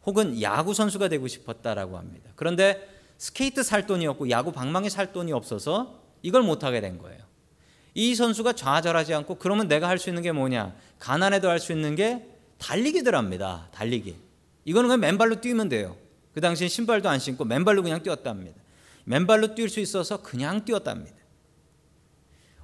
혹은 0.05 0.41
야구 0.41 0.73
선수가 0.75 1.09
되고 1.09 1.29
싶었다라고 1.29 1.99
합니다. 1.99 2.31
그런데 2.37 2.89
스케이트 3.19 3.63
살 3.63 3.87
돈이 3.87 4.07
없고 4.07 4.31
야구 4.31 4.53
방망이 4.53 4.91
살 4.91 5.13
돈이 5.13 5.33
없어서 5.33 6.01
이걸 6.23 6.43
못 6.43 6.65
하게 6.65 6.81
된 6.81 6.99
거예요. 6.99 7.26
이 7.97 8.15
선수가 8.15 8.53
좌절하지 8.53 9.15
않고 9.15 9.37
그러면 9.37 9.69
내가 9.69 9.89
할 9.89 9.99
수 9.99 10.11
있는 10.11 10.23
게 10.23 10.31
뭐냐? 10.31 10.75
가난해도 10.99 11.49
할 11.49 11.59
수 11.59 11.73
있는 11.73 11.95
게 11.97 12.27
달리기더랍니다. 12.59 13.69
달리기. 13.73 14.15
이거는 14.67 14.89
그냥 14.89 15.01
맨발로 15.01 15.41
뛰면 15.41 15.71
돼요. 15.71 15.97
그 16.35 16.41
당시엔 16.43 16.69
신발도 16.69 17.09
안 17.09 17.19
신고 17.19 17.47
맨발로 17.47 17.83
그냥 17.83 18.03
뛰었답니다. 18.03 18.61
맨발로 19.05 19.55
뛸 19.55 19.71
수 19.71 19.81
있어서 19.81 20.21
그냥 20.23 20.65
뛰었답니다. 20.67 21.17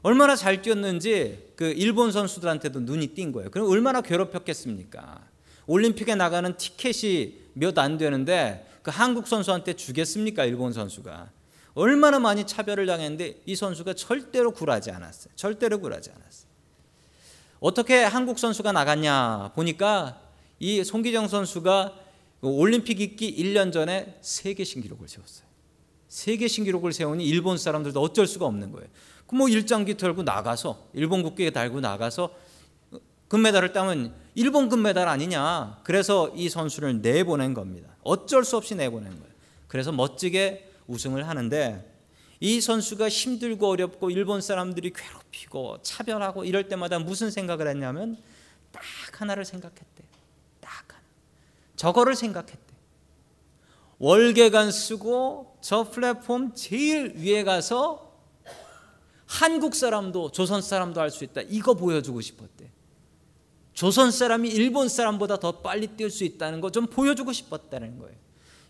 얼마나 0.03 0.37
잘 0.37 0.61
뛰었는지 0.61 1.53
그 1.57 1.73
일본 1.73 2.13
선수들한테도 2.13 2.81
눈이 2.81 3.09
띈 3.15 3.33
거예요. 3.33 3.51
그럼 3.51 3.71
얼마나 3.71 4.03
괴롭혔겠습니까? 4.03 5.21
올림픽에 5.67 6.15
나가는 6.15 6.55
티켓이 6.57 7.39
몇 7.55 7.79
안 7.79 7.97
되는데 7.97 8.69
그 8.83 8.91
한국 8.93 9.27
선수한테 9.29 9.73
주겠습니까? 9.75 10.45
일본 10.45 10.73
선수가. 10.75 11.31
얼마나 11.75 12.19
많이 12.19 12.47
차별을 12.47 12.87
당했는데 12.87 13.43
이 13.47 13.57
선수가 13.57 13.95
절대로 13.95 14.53
굴하지 14.53 14.91
않았어요. 14.91 15.33
절대로 15.37 15.79
굴하지 15.81 16.11
않았어요. 16.11 16.53
어떻게 17.61 18.03
한국 18.03 18.39
선수가 18.39 18.73
나갔냐 18.73 19.53
보니까 19.55 20.21
이 20.59 20.85
송기정 20.85 21.29
선수가 21.29 21.95
올림픽 22.43 23.01
있기 23.01 23.37
1년 23.37 23.73
전에 23.73 24.19
세계 24.21 24.65
신기록을 24.65 25.09
세웠어요. 25.09 25.47
세계 26.09 26.49
신기록을 26.49 26.93
세우니 26.93 27.25
일본 27.25 27.57
사람들도 27.57 28.01
어쩔 28.01 28.27
수가 28.27 28.47
없는 28.47 28.73
거예요. 28.73 28.89
뭐 29.33 29.49
일장기 29.49 29.97
털고 29.97 30.25
나가서 30.25 30.89
일본 30.93 31.23
국기에 31.23 31.51
달고 31.51 31.81
나가서 31.81 32.35
금메달을 33.29 33.73
따면 33.73 34.15
일본 34.35 34.69
금메달 34.69 35.09
아니냐. 35.09 35.81
그래서 35.85 36.31
이 36.37 36.51
선수를 36.51 37.01
내보낸 37.01 37.55
겁니다. 37.55 37.97
어쩔 38.03 38.45
수 38.45 38.59
없이 38.59 38.75
내보낸 38.75 39.11
거예요. 39.11 39.33
그래서 39.69 39.91
멋지게 39.91 40.72
우승을 40.87 41.29
하는데 41.29 41.89
이 42.41 42.61
선수가 42.61 43.09
힘들고 43.09 43.69
어렵고 43.69 44.11
일본 44.11 44.41
사람들이 44.41 44.93
괴롭히고 44.93 45.83
차별하고 45.83 46.45
이럴 46.45 46.69
때마다 46.69 46.99
무슨 46.99 47.31
생각을 47.31 47.69
했냐면 47.69 48.19
딱 48.73 48.83
하나를 49.21 49.45
생각했대. 49.45 50.03
딱 50.61 50.71
하나. 50.93 51.03
저거를 51.77 52.17
생각했대. 52.17 52.73
월계관 53.99 54.73
쓰고 54.73 55.57
저 55.61 55.85
플랫폼 55.89 56.55
제일 56.55 57.15
위에 57.17 57.45
가서 57.45 58.11
한국 59.27 59.75
사람도 59.77 60.33
조선 60.33 60.61
사람도 60.61 61.01
할 61.01 61.11
수 61.11 61.23
있다. 61.25 61.43
이거 61.43 61.75
보여주고 61.75 62.21
싶었대. 62.21 62.71
조선 63.73 64.11
사람이 64.11 64.49
일본 64.51 64.89
사람보다 64.89 65.39
더 65.39 65.61
빨리 65.63 65.87
뛸 65.97 66.11
수 66.11 66.25
있다는 66.25 66.61
거 66.61 66.71
좀 66.71 66.87
보여주고 66.89 67.33
싶었다는 67.33 67.99
거예요. 67.99 68.17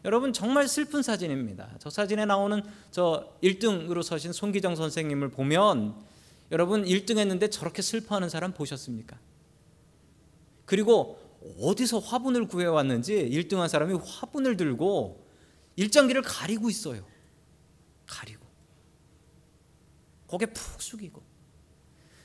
여러분 0.05 0.33
정말 0.33 0.67
슬픈 0.67 1.03
사진입니다. 1.03 1.77
저 1.79 1.89
사진에 1.89 2.25
나오는 2.25 2.63
저 2.91 3.33
1등으로 3.43 4.03
서신 4.03 4.33
손기정 4.33 4.75
선생님을 4.75 5.31
보면 5.31 5.95
여러분 6.51 6.85
1등 6.85 7.19
했는데 7.19 7.49
저렇게 7.49 7.83
슬퍼하는 7.83 8.29
사람 8.29 8.53
보셨습니까? 8.53 9.19
그리고 10.65 11.19
어디서 11.61 11.99
화분을 11.99 12.47
구해 12.49 12.67
왔는지 12.67 13.29
1등한 13.31 13.69
사람이 13.69 13.95
화분을 13.95 14.57
들고 14.57 15.25
일장기를 15.77 16.23
가리고 16.23 16.69
있어요. 16.69 17.05
가리고. 18.07 18.45
고개 20.27 20.47
푹 20.47 20.83
숙이고. 20.83 21.23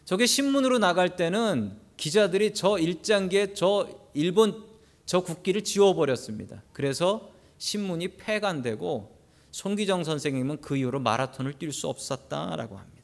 저게 0.05 0.25
신문으로 0.25 0.79
나갈 0.79 1.15
때는 1.15 1.77
기자들이 1.97 2.53
저 2.53 2.77
일장기에 2.77 3.53
저 3.53 3.89
일본 4.13 4.65
저 5.05 5.21
국기를 5.21 5.63
지워버렸습니다. 5.63 6.63
그래서 6.73 7.31
신문이 7.57 8.09
폐간되고 8.17 9.17
손기정 9.51 10.03
선생님은 10.03 10.61
그 10.61 10.77
이후로 10.77 10.99
마라톤을 10.99 11.53
뛸 11.53 11.71
수 11.71 11.87
없었다라고 11.87 12.77
합니다. 12.77 12.97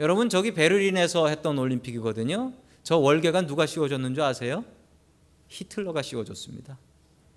여러분 0.00 0.28
저기 0.28 0.52
베를린에서 0.52 1.28
했던 1.28 1.58
올림픽이거든요. 1.58 2.52
저 2.82 2.96
월계가 2.96 3.42
누가 3.46 3.66
씌워줬는 3.66 4.14
줄 4.14 4.22
아세요? 4.22 4.64
히틀러가 5.48 6.02
씌워줬습니다. 6.02 6.78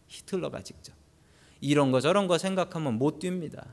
히틀러가 0.07 0.61
직접. 0.63 0.93
이런 1.61 1.91
거 1.91 2.01
저런 2.01 2.27
거 2.27 2.37
생각하면 2.37 2.95
못 2.95 3.19
뜁니다. 3.19 3.65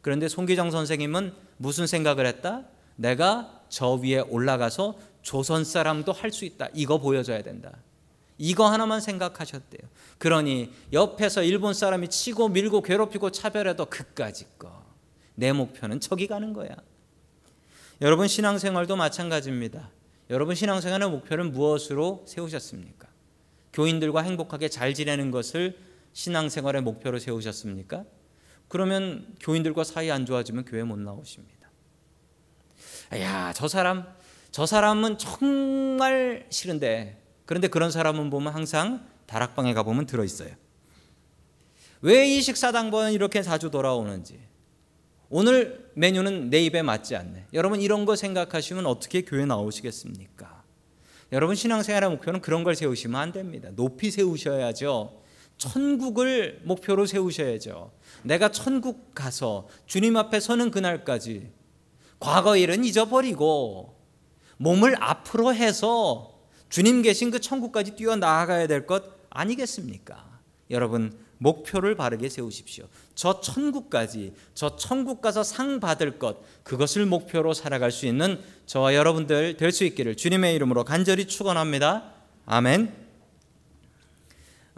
그런데 0.00 0.28
손기정 0.28 0.70
선생님은 0.70 1.32
무슨 1.56 1.86
생각을 1.86 2.26
했다? 2.26 2.64
내가 2.96 3.62
저 3.68 3.92
위에 3.94 4.20
올라가서 4.20 4.98
조선 5.22 5.64
사람도 5.64 6.12
할 6.12 6.32
수 6.32 6.44
있다. 6.44 6.68
이거 6.74 6.98
보여줘야 6.98 7.42
된다. 7.42 7.78
이거 8.44 8.68
하나만 8.68 9.00
생각하셨대요. 9.00 9.88
그러니 10.18 10.72
옆에서 10.92 11.44
일본 11.44 11.74
사람이 11.74 12.08
치고 12.08 12.48
밀고 12.48 12.82
괴롭히고 12.82 13.30
차별해도 13.30 13.86
그까지 13.86 14.46
거. 14.58 14.84
내 15.36 15.52
목표는 15.52 16.00
저기 16.00 16.26
가는 16.26 16.52
거야. 16.52 16.70
여러분 18.00 18.26
신앙생활도 18.26 18.96
마찬가지입니다. 18.96 19.92
여러분 20.28 20.56
신앙생활의 20.56 21.08
목표는 21.08 21.52
무엇으로 21.52 22.24
세우셨습니까? 22.26 23.06
교인들과 23.72 24.22
행복하게 24.22 24.68
잘 24.68 24.92
지내는 24.92 25.30
것을 25.30 25.78
신앙생활의 26.12 26.82
목표로 26.82 27.20
세우셨습니까? 27.20 28.02
그러면 28.66 29.36
교인들과 29.38 29.84
사이 29.84 30.10
안 30.10 30.26
좋아지면 30.26 30.64
교회 30.64 30.82
못 30.82 30.98
나오십니다. 30.98 31.70
야, 33.20 33.52
저 33.54 33.68
사람, 33.68 34.04
저 34.50 34.66
사람은 34.66 35.18
정말 35.18 36.46
싫은데, 36.50 37.21
그런데 37.46 37.68
그런 37.68 37.90
사람은 37.90 38.30
보면 38.30 38.52
항상 38.52 39.06
다락방에 39.26 39.74
가보면 39.74 40.06
들어있어요. 40.06 40.50
왜 42.00 42.26
이 42.26 42.40
식사당번은 42.42 43.12
이렇게 43.12 43.42
자주 43.42 43.70
돌아오는지, 43.70 44.40
오늘 45.28 45.90
메뉴는 45.94 46.50
내 46.50 46.60
입에 46.64 46.82
맞지 46.82 47.16
않네. 47.16 47.46
여러분 47.52 47.80
이런 47.80 48.04
거 48.04 48.16
생각하시면 48.16 48.86
어떻게 48.86 49.22
교회 49.22 49.44
나오시겠습니까? 49.46 50.62
여러분 51.32 51.54
신앙생활의 51.54 52.10
목표는 52.10 52.40
그런 52.42 52.64
걸 52.64 52.74
세우시면 52.74 53.18
안 53.20 53.32
됩니다. 53.32 53.70
높이 53.74 54.10
세우셔야죠. 54.10 55.22
천국을 55.56 56.60
목표로 56.64 57.06
세우셔야죠. 57.06 57.92
내가 58.24 58.50
천국 58.50 59.14
가서 59.14 59.68
주님 59.86 60.16
앞에 60.16 60.40
서는 60.40 60.70
그날까지 60.70 61.50
과거 62.18 62.56
일은 62.56 62.84
잊어버리고 62.84 63.96
몸을 64.58 64.96
앞으로 65.02 65.54
해서 65.54 66.31
주님 66.72 67.02
계신 67.02 67.30
그 67.30 67.38
천국까지 67.38 67.96
뛰어 67.96 68.16
나아가야 68.16 68.66
될 68.66 68.86
것 68.86 69.04
아니겠습니까? 69.28 70.40
여러분 70.70 71.12
목표를 71.36 71.96
바르게 71.96 72.30
세우십시오. 72.30 72.86
저 73.14 73.42
천국까지 73.42 74.32
저 74.54 74.74
천국 74.76 75.20
가서 75.20 75.42
상 75.42 75.80
받을 75.80 76.18
것 76.18 76.38
그것을 76.62 77.04
목표로 77.04 77.52
살아갈 77.52 77.92
수 77.92 78.06
있는 78.06 78.40
저와 78.64 78.94
여러분들 78.94 79.58
될 79.58 79.70
수 79.70 79.84
있기를 79.84 80.16
주님의 80.16 80.54
이름으로 80.54 80.84
간절히 80.84 81.26
축원합니다. 81.26 82.10
아멘. 82.46 82.90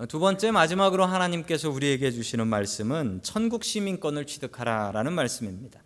두 0.09 0.19
번째 0.19 0.51
마지막으로 0.51 1.05
하나님께서 1.05 1.71
우리에게 1.71 2.11
주시는 2.11 2.49
말씀은 2.49 3.21
천국 3.23 3.63
시민권을 3.63 4.27
취득하라라는 4.27 5.13
말씀입니다. 5.13 5.81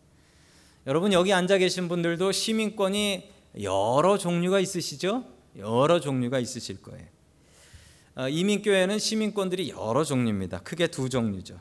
여러분 0.86 1.12
여기 1.12 1.34
앉아 1.34 1.58
계신 1.58 1.86
분들도 1.86 2.32
시민권이 2.32 3.30
여러 3.60 4.16
종류가 4.16 4.58
있으시죠? 4.60 5.36
여러 5.58 6.00
종류가 6.00 6.38
있으실 6.38 6.80
거예요. 6.82 7.04
어, 8.14 8.28
이민교회는 8.28 8.98
시민권들이 8.98 9.70
여러 9.70 10.04
종류입니다. 10.04 10.60
크게 10.60 10.88
두 10.88 11.08
종류죠. 11.08 11.58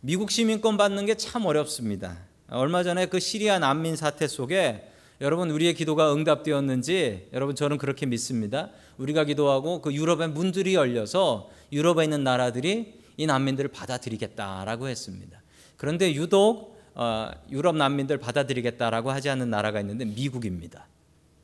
미국 0.00 0.30
시민권 0.30 0.76
받는 0.76 1.06
게 1.06 1.14
참 1.14 1.44
어렵습니다. 1.46 2.18
얼마 2.48 2.82
전에 2.82 3.06
그 3.06 3.18
시리아 3.18 3.58
난민 3.58 3.96
사태 3.96 4.28
속에 4.28 4.90
여러분 5.20 5.50
우리의 5.50 5.74
기도가 5.74 6.12
응답되었는지 6.14 7.28
여러분 7.32 7.54
저는 7.54 7.78
그렇게 7.78 8.06
믿습니다. 8.06 8.70
우리가 8.98 9.24
기도하고 9.24 9.80
그 9.80 9.92
유럽의 9.92 10.28
문들이 10.28 10.74
열려서 10.74 11.50
유럽에 11.72 12.04
있는 12.04 12.22
나라들이 12.22 13.00
이 13.16 13.26
난민들을 13.26 13.70
받아들이겠다라고 13.70 14.88
했습니다. 14.88 15.42
그런데 15.76 16.14
유독 16.14 16.76
어, 16.94 17.30
유럽 17.50 17.76
난민들 17.76 18.18
받아들이겠다라고 18.18 19.10
하지 19.10 19.28
않는 19.30 19.50
나라가 19.50 19.80
있는데 19.80 20.04
미국입니다. 20.04 20.86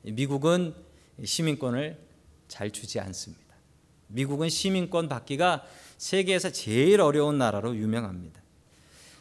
미국은 0.03 0.75
시민권을 1.25 1.99
잘 2.49 2.71
주지 2.71 3.01
않습니다. 3.01 3.43
미국은 4.09 4.49
시민권 4.49 5.09
받기가 5.09 5.65
세계에서 5.99 6.51
제일 6.51 7.01
어려운 7.01 7.39
나라로 7.39 7.77
유명합니다. 7.77 8.41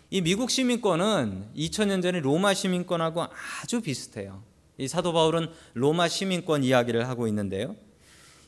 이 0.10 0.22
미국 0.22 0.52
시민권은 0.52 1.52
2000년 1.56 2.02
전에 2.02 2.20
로마 2.20 2.54
시민권하고 2.54 3.28
아주 3.62 3.82
비슷해요. 3.82 4.44
이 4.78 4.88
사도 4.88 5.14
바울은 5.14 5.50
로마 5.74 6.10
시민권 6.10 6.64
이야기를 6.64 7.08
하고 7.08 7.28
있는데요. 7.28 7.76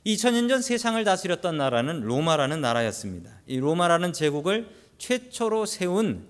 2000년 0.06 0.50
전 0.50 0.62
세상을 0.62 1.02
다스렸던 1.04 1.58
나라는 1.58 2.02
로마라는 2.02 2.60
나라였습니다. 2.60 3.32
이 3.48 3.60
로마라는 3.60 4.12
제국을 4.12 4.70
최초로 4.98 5.66
세운 5.66 6.28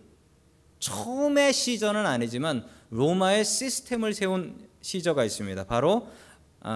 처음의 0.80 1.54
시저는 1.54 2.06
아니지만 2.06 2.66
로마의 2.92 3.46
시스템을 3.46 4.14
세운 4.14 4.60
시저가 4.82 5.24
있습니다. 5.24 5.64
바로 5.64 6.08
아, 6.08 6.12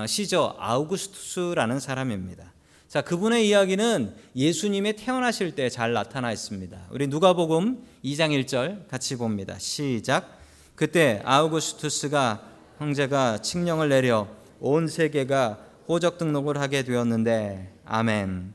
시저 0.08 0.56
아우구스투스라는 0.60 1.80
사람입니다. 1.80 2.52
자, 2.88 3.02
그분의 3.02 3.47
이야기는 3.47 4.15
예수님의 4.36 4.95
태어나실 4.95 5.56
때 5.56 5.69
잘 5.69 5.93
나타나 5.93 6.32
있습니다. 6.32 6.78
우리 6.91 7.08
누가복음 7.08 7.84
2장 8.04 8.32
1절 8.45 8.88
같이 8.88 9.15
봅니다. 9.17 9.58
시작. 9.60 10.38
그때 10.76 11.21
아우구스투스가 11.26 12.41
형제가 12.80 13.41
칙령을 13.41 13.89
내려 13.89 14.28
온 14.60 14.88
세계가 14.88 15.60
호적 15.88 16.17
등록을 16.17 16.60
하게 16.60 16.84
되었는데 16.84 17.73
아멘. 17.86 18.54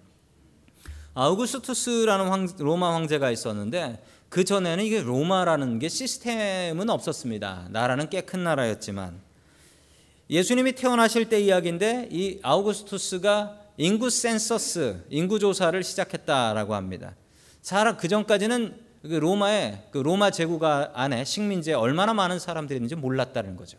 아우구스투스라는 1.14 2.28
황, 2.28 2.48
로마 2.58 2.94
황제가 2.94 3.30
있었는데 3.30 4.02
그 4.28 4.44
전에는 4.44 4.82
이게 4.84 5.02
로마라는 5.02 5.78
게 5.78 5.88
시스템은 5.88 6.88
없었습니다. 6.88 7.68
나라는 7.70 8.08
꽤 8.08 8.22
큰 8.22 8.44
나라였지만 8.44 9.20
예수님이 10.32 10.72
태어나실 10.72 11.28
때 11.28 11.38
이야기인데 11.38 12.08
이 12.10 12.38
아우구스투스가 12.42 13.58
인구 13.76 14.08
센서스, 14.08 15.04
인구 15.10 15.38
조사를 15.38 15.84
시작했다라고 15.84 16.74
합니다. 16.74 17.14
사람 17.60 17.98
그 17.98 18.08
전까지는 18.08 18.74
그 19.02 19.08
로마의 19.08 19.88
그 19.90 19.98
로마 19.98 20.30
제국 20.30 20.64
안에 20.64 21.26
식민지에 21.26 21.74
얼마나 21.74 22.14
많은 22.14 22.38
사람들이 22.38 22.78
있는지 22.78 22.94
몰랐다는 22.94 23.56
거죠. 23.56 23.76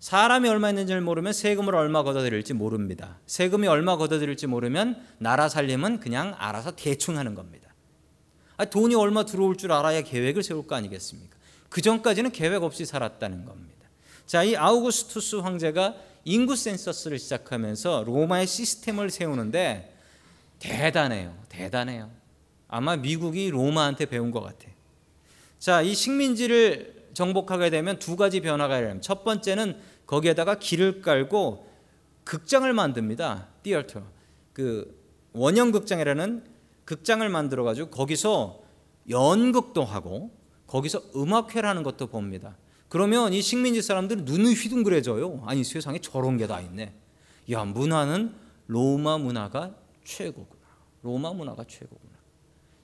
사람이 0.00 0.46
얼마 0.50 0.68
있는지를 0.68 1.00
모르면 1.00 1.32
세금을 1.32 1.74
얼마 1.74 2.02
걷어들일지 2.02 2.52
모릅니다. 2.52 3.18
세금이 3.24 3.66
얼마 3.66 3.96
걷어들일지 3.96 4.46
모르면 4.46 5.02
나라 5.16 5.48
살림은 5.48 6.00
그냥 6.00 6.34
알아서 6.36 6.72
대충 6.76 7.16
하는 7.16 7.34
겁니다. 7.34 7.72
돈이 8.70 8.94
얼마 8.96 9.24
들어올 9.24 9.56
줄 9.56 9.72
알아야 9.72 10.02
계획을 10.02 10.42
세울 10.42 10.66
거 10.66 10.74
아니겠습니까? 10.74 11.38
그 11.70 11.80
전까지는 11.80 12.32
계획 12.32 12.62
없이 12.62 12.84
살았다는 12.84 13.46
겁니다. 13.46 13.73
자, 14.26 14.42
이 14.42 14.56
아우구스투스 14.56 15.36
황제가 15.36 15.94
인구 16.24 16.56
센서스를 16.56 17.18
시작하면서 17.18 18.04
로마의 18.06 18.46
시스템을 18.46 19.10
세우는데 19.10 19.94
대단해요. 20.58 21.36
대단해요. 21.48 22.10
아마 22.68 22.96
미국이 22.96 23.50
로마한테 23.50 24.06
배운 24.06 24.30
것 24.30 24.40
같아. 24.40 24.68
자, 25.58 25.82
이 25.82 25.94
식민지를 25.94 27.08
정복하게 27.12 27.70
되면 27.70 27.98
두 27.98 28.16
가지 28.16 28.40
변화가 28.40 28.78
일어납니다. 28.78 29.06
첫 29.06 29.24
번째는 29.24 29.78
거기에다가 30.06 30.58
길을 30.58 31.02
깔고 31.02 31.70
극장을 32.24 32.70
만듭니다. 32.72 33.48
티어터. 33.62 34.02
그 34.52 34.98
원형 35.32 35.72
극장이라는 35.72 36.44
극장을 36.84 37.26
만들어 37.28 37.64
가지고 37.64 37.90
거기서 37.90 38.60
연극도 39.10 39.84
하고 39.84 40.30
거기서 40.66 41.02
음악회라는 41.14 41.82
것도 41.82 42.06
봅니다. 42.06 42.56
그러면 42.88 43.32
이 43.32 43.42
식민지 43.42 43.82
사람들은 43.82 44.24
눈이 44.24 44.54
휘둥그레져요. 44.54 45.42
아니 45.46 45.64
세상에 45.64 45.98
저런 45.98 46.36
게 46.36 46.46
다 46.46 46.60
있네. 46.60 46.94
야 47.50 47.64
문화는 47.64 48.34
로마 48.66 49.18
문화가 49.18 49.74
최고구나. 50.04 50.60
로마 51.02 51.32
문화가 51.32 51.64
최고구나. 51.64 52.14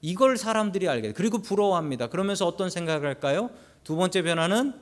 이걸 0.03 0.37
사람들이 0.37 0.89
알게 0.89 1.09
돼. 1.09 1.15
그리고 1.15 1.39
부러워합니다. 1.43 2.09
그러면서 2.09 2.47
어떤 2.47 2.71
생각을 2.71 3.07
할까요? 3.07 3.51
두 3.85 3.97
번째 3.97 4.23
변화는 4.23 4.75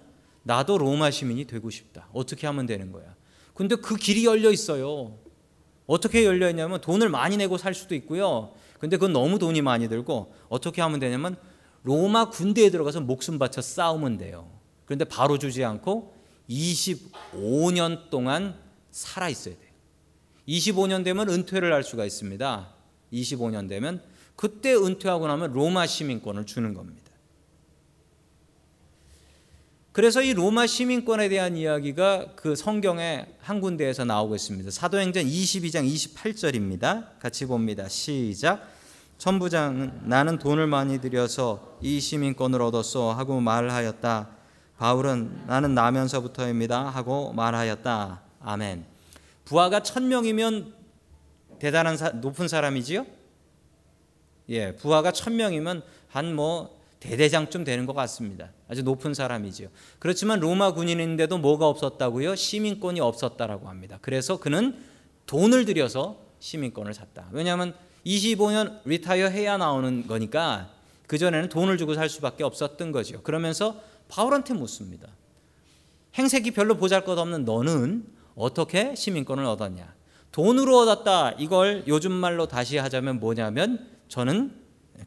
나도 0.44 0.78
로마 0.78 1.10
시민이 1.10 1.44
되고 1.46 1.68
싶다. 1.70 2.08
어떻게 2.12 2.46
하면 2.46 2.66
되는 2.66 2.92
거야? 2.92 3.14
근데 3.54 3.74
그 3.76 3.96
길이 3.96 4.24
열려 4.24 4.50
있어요. 4.50 5.18
어떻게 5.86 6.24
열려 6.24 6.48
있냐면 6.50 6.80
돈을 6.80 7.08
많이 7.08 7.36
내고 7.36 7.58
살 7.58 7.74
수도 7.74 7.94
있고요. 7.96 8.52
근데 8.78 8.96
그건 8.96 9.12
너무 9.12 9.38
돈이 9.38 9.62
많이 9.62 9.88
들고 9.88 10.32
어떻게 10.48 10.80
하면 10.82 11.00
되냐면 11.00 11.36
로마 11.82 12.30
군대에 12.30 12.70
들어가서 12.70 13.00
목숨 13.00 13.38
바쳐 13.38 13.60
싸우면 13.60 14.18
돼요. 14.18 14.48
그런데 14.88 15.04
바로 15.04 15.36
주지 15.36 15.62
않고 15.64 16.14
25년 16.48 18.08
동안 18.08 18.58
살아 18.90 19.28
있어야 19.28 19.54
돼요. 19.54 19.68
25년 20.48 21.04
되면 21.04 21.28
은퇴를 21.28 21.74
할 21.74 21.82
수가 21.84 22.06
있습니다. 22.06 22.74
25년 23.12 23.68
되면 23.68 24.02
그때 24.34 24.74
은퇴하고 24.74 25.26
나면 25.26 25.52
로마 25.52 25.86
시민권을 25.86 26.46
주는 26.46 26.72
겁니다. 26.72 27.02
그래서 29.92 30.22
이 30.22 30.32
로마 30.32 30.66
시민권에 30.66 31.28
대한 31.28 31.58
이야기가 31.58 32.32
그 32.34 32.56
성경의 32.56 33.26
한 33.40 33.60
군데에서 33.60 34.06
나오고 34.06 34.36
있습니다. 34.36 34.70
사도행전 34.70 35.26
22장 35.26 35.86
28절입니다. 35.86 37.18
같이 37.18 37.44
봅니다. 37.44 37.90
시작. 37.90 38.66
천부장은 39.18 40.04
나는 40.04 40.38
돈을 40.38 40.66
많이 40.66 40.98
들여서 40.98 41.76
이 41.82 42.00
시민권을 42.00 42.62
얻었소 42.62 43.10
하고 43.10 43.38
말하였다. 43.40 44.37
바울은 44.78 45.44
나는 45.46 45.74
나면서부터입니다 45.74 46.88
하고 46.88 47.32
말하였다. 47.32 48.20
아멘. 48.40 48.84
부하가 49.44 49.82
천 49.82 50.08
명이면 50.08 50.72
대단한 51.58 51.96
사, 51.96 52.10
높은 52.10 52.46
사람이지요? 52.48 53.04
예, 54.50 54.76
부하가 54.76 55.12
천 55.12 55.36
명이면 55.36 55.82
한 56.08 56.34
뭐 56.34 56.78
대대장쯤 57.00 57.64
되는 57.64 57.86
것 57.86 57.92
같습니다. 57.92 58.50
아주 58.68 58.82
높은 58.82 59.14
사람이지요. 59.14 59.68
그렇지만 59.98 60.40
로마 60.40 60.72
군인인데도 60.72 61.38
뭐가 61.38 61.68
없었다고요? 61.68 62.34
시민권이 62.34 63.00
없었다라고 63.00 63.68
합니다. 63.68 63.98
그래서 64.02 64.38
그는 64.38 64.76
돈을 65.26 65.64
들여서 65.64 66.18
시민권을 66.40 66.94
샀다. 66.94 67.28
왜냐하면 67.32 67.74
25년 68.04 68.80
리타이어 68.84 69.28
해야 69.28 69.56
나오는 69.56 70.06
거니까 70.06 70.70
그 71.06 71.18
전에는 71.18 71.48
돈을 71.48 71.78
주고 71.78 71.94
살 71.94 72.08
수밖에 72.08 72.42
없었던 72.42 72.90
거죠. 72.92 73.22
그러면서 73.22 73.80
바울한테 74.08 74.54
묻습니다. 74.54 75.08
행색이 76.14 76.52
별로 76.52 76.76
보잘것없는 76.76 77.44
너는 77.44 78.06
어떻게 78.34 78.94
시민권을 78.94 79.44
얻었냐? 79.44 79.94
돈으로 80.32 80.78
얻었다. 80.78 81.32
이걸 81.32 81.84
요즘 81.86 82.12
말로 82.12 82.46
다시 82.46 82.76
하자면 82.76 83.20
뭐냐면 83.20 83.88
저는 84.08 84.54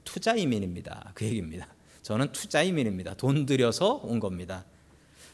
투자 0.03 0.35
이민입니다. 0.35 1.11
그 1.13 1.25
얘기입니다. 1.25 1.67
저는 2.01 2.31
투자 2.31 2.63
이민입니다. 2.63 3.13
돈 3.15 3.45
들여서 3.45 4.01
온 4.03 4.19
겁니다. 4.19 4.65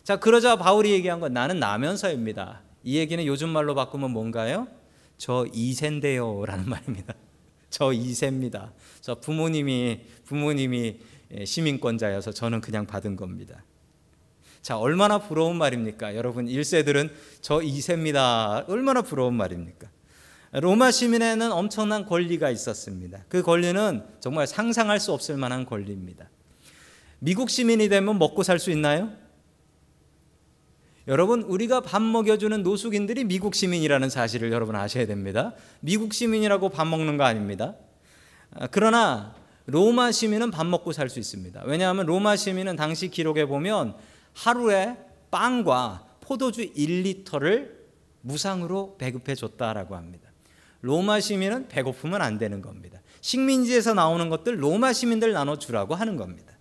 자, 0.03 0.17
그러자 0.17 0.57
바울이 0.57 0.91
얘기한 0.91 1.19
건 1.19 1.33
나는 1.33 1.59
나면서입니다. 1.59 2.61
이 2.83 2.97
얘기는 2.97 3.25
요즘 3.25 3.49
말로 3.49 3.75
바꾸면 3.75 4.11
뭔가요? 4.11 4.67
저 5.17 5.45
2세인데요. 5.53 6.45
라는 6.45 6.67
말입니다. 6.69 7.13
저 7.69 7.87
2세입니다. 7.87 8.71
저 9.01 9.15
부모님이, 9.15 10.01
부모님이 10.25 10.99
시민권자여서 11.43 12.31
저는 12.31 12.61
그냥 12.61 12.85
받은 12.85 13.15
겁니다. 13.15 13.63
자, 14.61 14.77
얼마나 14.77 15.19
부러운 15.19 15.57
말입니까? 15.57 16.15
여러분, 16.15 16.47
1세들은 16.47 17.09
저 17.41 17.59
2세입니다. 17.59 18.67
얼마나 18.67 19.01
부러운 19.01 19.33
말입니까? 19.35 19.87
로마 20.53 20.91
시민에는 20.91 21.51
엄청난 21.51 22.05
권리가 22.05 22.49
있었습니다. 22.49 23.25
그 23.29 23.41
권리는 23.41 24.03
정말 24.19 24.47
상상할 24.47 24.99
수 24.99 25.11
없을 25.13 25.37
만한 25.37 25.65
권리입니다. 25.65 26.29
미국 27.19 27.49
시민이 27.49 27.89
되면 27.89 28.17
먹고 28.17 28.43
살 28.43 28.59
수 28.59 28.71
있나요? 28.71 29.11
여러분, 31.07 31.43
우리가 31.43 31.81
밥 31.81 32.01
먹여주는 32.01 32.63
노숙인들이 32.63 33.23
미국 33.23 33.55
시민이라는 33.55 34.09
사실을 34.09 34.51
여러분 34.51 34.75
아셔야 34.75 35.05
됩니다. 35.05 35.53
미국 35.79 36.13
시민이라고 36.13 36.69
밥 36.69 36.85
먹는 36.85 37.15
거 37.15 37.23
아닙니다. 37.23 37.75
아, 38.51 38.67
그러나 38.67 39.33
로마 39.67 40.11
시민은 40.13 40.49
밥 40.51 40.65
먹고 40.65 40.93
살 40.93 41.09
수 41.09 41.19
있습니다. 41.19 41.63
왜냐하면 41.65 42.05
로마 42.05 42.35
시민은 42.35 42.77
당시 42.77 43.09
기록에 43.09 43.45
보면 43.45 43.95
하루에 44.33 44.97
빵과 45.29 46.05
포도주 46.21 46.73
1리터를 46.73 47.71
무상으로 48.21 48.95
배급해 48.97 49.35
줬다라고 49.35 49.95
합니다. 49.95 50.29
로마 50.81 51.19
시민은 51.19 51.67
배고프면 51.67 52.21
안 52.21 52.37
되는 52.37 52.61
겁니다. 52.61 53.01
식민지에서 53.21 53.93
나오는 53.93 54.29
것들 54.29 54.63
로마 54.63 54.93
시민들 54.93 55.33
나눠 55.33 55.57
주라고 55.57 55.95
하는 55.95 56.15
겁니다. 56.15 56.53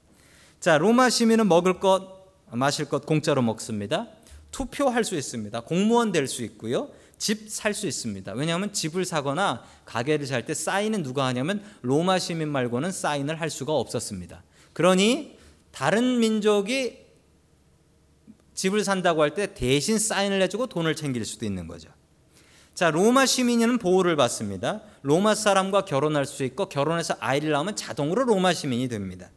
자, 0.59 0.79
로마 0.79 1.09
시민은 1.09 1.47
먹을 1.49 1.79
것, 1.79 2.27
마실 2.51 2.87
것 2.87 3.07
공짜로 3.07 3.41
먹습니다. 3.43 4.09
투표할 4.51 5.05
수 5.05 5.15
있습니다. 5.17 5.61
공무원 5.61 6.11
될 6.13 6.27
수 6.27 6.43
있고요. 6.43 6.89
집 7.19 7.49
살 7.49 7.73
수 7.73 7.87
있습니다. 7.87 8.33
왜냐하면 8.33 8.73
집을 8.73 9.05
사거나 9.05 9.65
가게를 9.85 10.27
살 10.27 10.45
때 10.45 10.53
사인은 10.55 11.03
누가 11.03 11.27
하냐면 11.27 11.63
로마 11.83 12.19
시민 12.19 12.49
말고는 12.49 12.93
사인을 12.93 13.41
할 13.41 13.49
수가 13.51 13.73
없었습니다. 13.73 14.43
그러니 14.73 15.39
다른 15.73 16.19
민족이 16.21 16.99
집을 18.55 18.85
산다고 18.85 19.23
할 19.23 19.35
때 19.35 19.55
대신 19.55 19.99
사인을 19.99 20.41
해주고 20.43 20.67
돈을 20.67 20.95
챙길 20.97 21.25
수도 21.25 21.45
있는 21.47 21.67
거죠. 21.67 21.89
자, 22.75 22.91
로마 22.91 23.25
시민은 23.25 23.79
보호를 23.79 24.17
받습니다. 24.17 24.83
로마 25.01 25.35
사람과 25.35 25.87
결혼할 25.87 26.27
수 26.27 26.45
있고 26.45 26.69
결혼해서 26.69 27.17
아이를 27.21 27.51
낳으면 27.53 27.75
자동으로 27.77 28.25
로마 28.25 28.53
시민이 28.53 28.89
됩니다. 28.89 29.31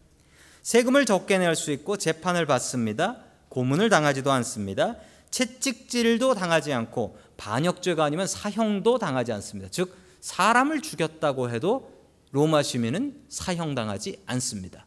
세금을 0.61 1.05
적게 1.05 1.37
낼 1.37 1.55
수 1.55 1.71
있고 1.71 1.95
재판을 1.95 2.45
받습니다. 2.45 3.23
고문을 3.47 3.89
당하지도 3.89 4.29
않습니다. 4.31 4.97
채찍질도 5.31 6.35
당하지 6.35 6.73
않고 6.73 7.17
반역죄가 7.37 8.03
아니면 8.03 8.27
사형도 8.27 8.97
당하지 8.99 9.31
않습니다. 9.33 9.69
즉 9.71 9.95
사람을 10.21 10.81
죽였다고 10.81 11.49
해도 11.49 11.91
로마 12.31 12.61
시민은 12.61 13.23
사형당하지 13.29 14.21
않습니다. 14.25 14.85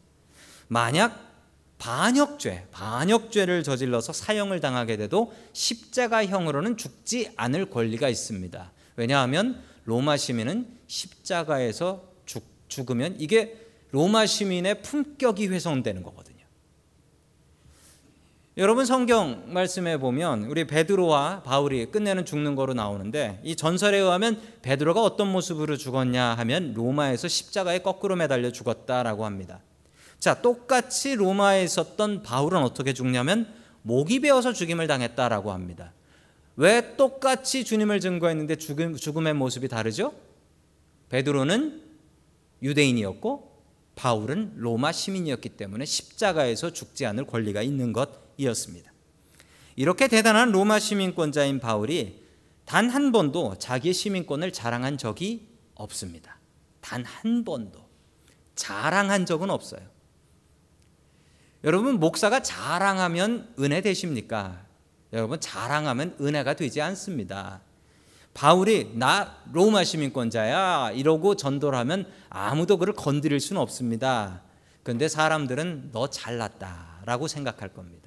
만약 0.67 1.33
반역죄, 1.77 2.67
반역죄를 2.71 3.63
저질러서 3.63 4.13
사형을 4.13 4.61
당하게 4.61 4.95
돼도 4.95 5.33
십자가형으로는 5.51 6.77
죽지 6.77 7.31
않을 7.35 7.69
권리가 7.69 8.07
있습니다. 8.07 8.71
왜냐하면 8.95 9.61
로마 9.83 10.15
시민은 10.15 10.67
십자가에서 10.87 12.03
죽, 12.25 12.45
죽으면 12.69 13.17
이게 13.19 13.59
로마 13.91 14.25
시민의 14.25 14.81
품격이 14.81 15.47
훼손되는 15.47 16.03
거거든요. 16.03 16.32
여러분 18.55 18.85
성경 18.85 19.51
말씀에 19.51 19.97
보면 19.97 20.43
우리 20.43 20.67
베드로와 20.67 21.41
바울이 21.41 21.87
끝내는 21.87 22.23
죽는 22.23 22.53
거로 22.55 22.75
나오는데 22.75 23.39
이 23.43 23.55
전설에 23.55 23.97
의하면 23.97 24.39
베드로가 24.61 25.01
어떤 25.01 25.31
모습으로 25.31 25.75
죽었냐 25.75 26.35
하면 26.35 26.75
로마에서 26.75 27.27
십자가에 27.27 27.79
거꾸로 27.79 28.15
매달려 28.15 28.51
죽었다라고 28.51 29.25
합니다. 29.25 29.59
자, 30.19 30.39
똑같이 30.43 31.15
로마에 31.15 31.63
있었던 31.63 32.21
바울은 32.21 32.61
어떻게 32.61 32.93
죽냐면 32.93 33.51
목이 33.81 34.19
베어서 34.19 34.53
죽임을 34.53 34.85
당했다라고 34.85 35.51
합니다. 35.51 35.91
왜 36.55 36.95
똑같이 36.95 37.65
주님을 37.65 38.01
증거했는데 38.01 38.57
죽음, 38.57 38.95
죽음의 38.95 39.33
모습이 39.33 39.67
다르죠? 39.67 40.13
베드로는 41.09 41.81
유대인이었고 42.61 43.51
바울은 43.95 44.53
로마 44.57 44.91
시민이었기 44.91 45.49
때문에 45.49 45.85
십자가에서 45.85 46.71
죽지 46.71 47.07
않을 47.07 47.25
권리가 47.25 47.63
있는 47.63 47.93
것 47.93 48.22
이었습니다. 48.37 48.91
이렇게 49.75 50.07
대단한 50.07 50.51
로마 50.51 50.79
시민권자인 50.79 51.59
바울이 51.59 52.23
단 52.65 52.89
한 52.89 53.11
번도 53.11 53.55
자기의 53.59 53.93
시민권을 53.93 54.53
자랑한 54.53 54.97
적이 54.97 55.47
없습니다. 55.75 56.39
단 56.81 57.03
한 57.05 57.43
번도 57.43 57.83
자랑한 58.55 59.25
적은 59.25 59.49
없어요. 59.49 59.81
여러분 61.63 61.99
목사가 61.99 62.41
자랑하면 62.41 63.53
은혜 63.59 63.81
되십니까? 63.81 64.65
여러분 65.13 65.39
자랑하면 65.39 66.17
은혜가 66.19 66.55
되지 66.55 66.81
않습니다. 66.81 67.61
바울이 68.33 68.93
나 68.95 69.37
로마 69.51 69.83
시민권자야 69.83 70.91
이러고 70.91 71.35
전도를 71.35 71.77
하면 71.79 72.11
아무도 72.29 72.77
그를 72.77 72.93
건드릴 72.93 73.39
수는 73.39 73.61
없습니다. 73.61 74.41
그런데 74.81 75.07
사람들은 75.07 75.91
너 75.93 76.09
잘났다라고 76.09 77.27
생각할 77.27 77.69
겁니다. 77.73 78.02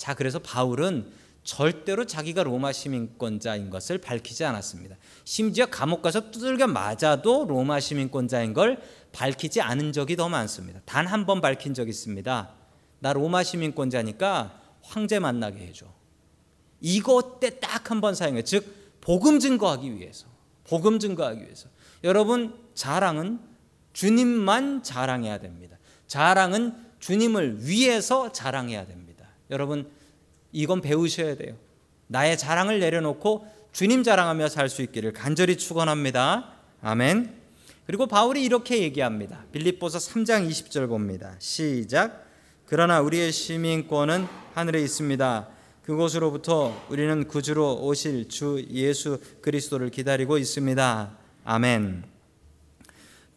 자 0.00 0.14
그래서 0.14 0.38
바울은 0.38 1.12
절대로 1.44 2.06
자기가 2.06 2.42
로마 2.42 2.72
시민권자인 2.72 3.68
것을 3.68 3.98
밝히지 3.98 4.46
않았습니다. 4.46 4.96
심지어 5.24 5.66
감옥 5.66 6.00
가서 6.00 6.30
두들겨 6.30 6.68
맞아도 6.68 7.44
로마 7.46 7.80
시민권자인 7.80 8.54
걸 8.54 8.80
밝히지 9.12 9.60
않은 9.60 9.92
적이 9.92 10.16
더 10.16 10.30
많습니다. 10.30 10.80
단 10.86 11.06
한 11.06 11.26
번 11.26 11.42
밝힌 11.42 11.74
적이 11.74 11.90
있습니다. 11.90 12.54
나 13.00 13.12
로마 13.12 13.42
시민권자니까 13.42 14.58
황제 14.80 15.18
만나게 15.18 15.66
해줘. 15.66 15.84
이것 16.80 17.38
때 17.38 17.60
딱 17.60 17.90
한 17.90 18.00
번 18.00 18.14
사용해. 18.14 18.42
즉 18.44 18.64
복음 19.02 19.38
증거하기 19.38 19.96
위해서. 19.96 20.26
복음 20.64 20.98
증거하기 20.98 21.42
위해서. 21.42 21.68
여러분 22.04 22.58
자랑은 22.74 23.38
주님만 23.92 24.82
자랑해야 24.82 25.40
됩니다. 25.40 25.76
자랑은 26.06 26.86
주님을 27.00 27.66
위해서 27.66 28.32
자랑해야 28.32 28.86
됩니다. 28.86 29.09
여러분 29.50 29.88
이건 30.52 30.80
배우셔야 30.80 31.36
돼요. 31.36 31.56
나의 32.06 32.36
자랑을 32.38 32.80
내려놓고 32.80 33.46
주님 33.72 34.02
자랑하며 34.02 34.48
살 34.48 34.68
수 34.68 34.82
있기를 34.82 35.12
간절히 35.12 35.56
축원합니다. 35.56 36.52
아멘. 36.82 37.38
그리고 37.86 38.06
바울이 38.06 38.44
이렇게 38.44 38.82
얘기합니다. 38.82 39.44
빌립보서 39.52 39.98
3장 39.98 40.48
20절 40.48 40.88
봅니다. 40.88 41.34
시작. 41.38 42.26
그러나 42.66 43.00
우리의 43.00 43.32
시민권은 43.32 44.26
하늘에 44.54 44.80
있습니다. 44.82 45.48
그곳으로부터 45.82 46.86
우리는 46.88 47.26
구주로 47.26 47.80
오실 47.82 48.28
주 48.28 48.64
예수 48.70 49.20
그리스도를 49.40 49.90
기다리고 49.90 50.38
있습니다. 50.38 51.10
아멘. 51.44 52.09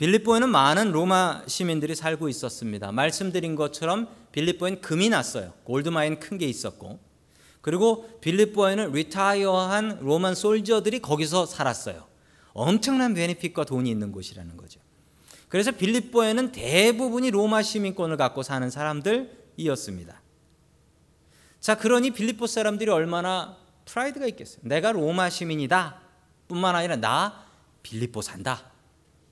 빌립보에는 0.03 0.49
많은 0.49 0.91
로마 0.91 1.43
시민들이 1.47 1.95
살고 1.95 2.27
있었습니다. 2.27 2.91
말씀드린 2.91 3.55
것처럼 3.55 4.09
빌립보엔 4.33 4.81
금이 4.81 5.07
났어요. 5.07 5.53
골드마인 5.63 6.19
큰 6.19 6.37
게 6.37 6.45
있었고. 6.45 6.99
그리고 7.61 8.19
빌립보에는 8.19 8.91
retire한 8.91 9.99
Roman 10.01 10.35
soldier들이 10.35 10.99
거기서 10.99 11.45
살았어요. 11.45 12.05
엄청난 12.51 13.13
benefit과 13.13 13.63
돈이 13.63 13.89
있는 13.89 14.11
곳이라는 14.11 14.57
거죠. 14.57 14.81
그래서 15.47 15.71
빌립보에는 15.71 16.51
대부분이 16.51 17.31
로마 17.31 17.61
시민권을 17.61 18.17
갖고 18.17 18.43
사는 18.43 18.69
사람들이었습니다. 18.69 20.21
자, 21.61 21.77
그러니 21.77 22.11
빌립보 22.11 22.47
사람들이 22.47 22.91
얼마나 22.91 23.55
프라이드가 23.85 24.27
있겠어요. 24.27 24.59
내가 24.63 24.91
로마 24.91 25.29
시민이다. 25.29 26.01
뿐만 26.49 26.75
아니라 26.75 26.97
나 26.97 27.45
빌립보 27.83 28.21
산다. 28.21 28.72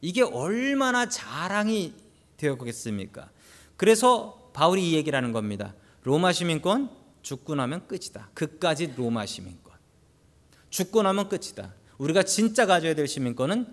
이게 0.01 0.23
얼마나 0.23 1.07
자랑이 1.07 1.93
되었겠습니까? 2.37 3.29
그래서 3.77 4.49
바울이 4.53 4.91
이 4.91 4.95
얘기를 4.95 5.15
하는 5.15 5.31
겁니다. 5.31 5.73
로마 6.03 6.33
시민권 6.33 6.89
죽고 7.21 7.55
나면 7.55 7.87
끝이다. 7.87 8.29
그까지 8.33 8.93
로마 8.97 9.25
시민권. 9.25 9.73
죽고 10.69 11.03
나면 11.03 11.29
끝이다. 11.29 11.73
우리가 11.99 12.23
진짜 12.23 12.65
가져야 12.65 12.95
될 12.95 13.07
시민권은 13.07 13.67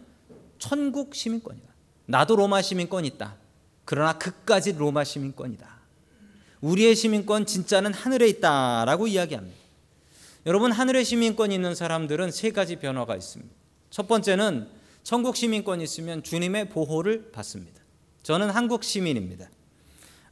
천국 0.59 1.15
시민권이다. 1.15 1.67
나도 2.07 2.37
로마 2.37 2.61
시민권 2.61 3.05
있다. 3.07 3.37
그러나 3.85 4.19
그까지 4.19 4.73
로마 4.73 5.05
시민권이다. 5.05 5.79
우리의 6.61 6.95
시민권 6.95 7.47
진짜는 7.47 7.95
하늘에 7.95 8.29
있다라고 8.29 9.07
이야기합니다. 9.07 9.57
여러분 10.47 10.73
하늘의 10.73 11.05
시민권이 11.05 11.55
있는 11.55 11.75
사람들은 11.75 12.31
세 12.31 12.51
가지 12.51 12.77
변화가 12.77 13.17
있습니다. 13.17 13.55
첫 13.91 14.09
번째는 14.09 14.69
천국 15.09 15.37
시민권이 15.37 15.83
있으면 15.85 16.23
주님의 16.23 16.69
보호를 16.69 17.33
받습니다. 17.33 17.81
저는 18.25 18.51
한국 18.51 18.85
시민입니다. 18.85 19.49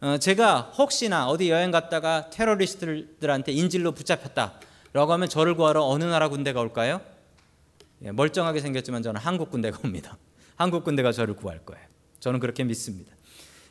어, 0.03 0.19
제가 0.19 0.71
혹시나 0.77 1.29
어디 1.29 1.49
여행 1.49 1.71
갔다가 1.71 2.29
테러리스트들한테 2.29 3.53
인질로 3.53 3.93
붙잡혔다라고 3.93 5.15
하면 5.15 5.31
저를 5.31 5.55
구하러 5.55 5.83
어느 5.83 6.05
나라 6.05 6.29
군대가 6.29 6.61
올까요? 6.61 7.01
예, 8.05 8.12
멀쩡하게 8.12 8.61
생겼지만 8.61 9.03
저는 9.03 9.19
한국 9.19 9.51
군대가 9.51 9.79
옵니다. 9.83 10.19
한국 10.57 10.85
군대가 10.85 11.11
저를 11.11 11.37
구할 11.37 11.61
거예요. 11.61 11.83
저는 12.21 12.39
그렇게 12.39 12.62
믿습니다. 12.62 13.15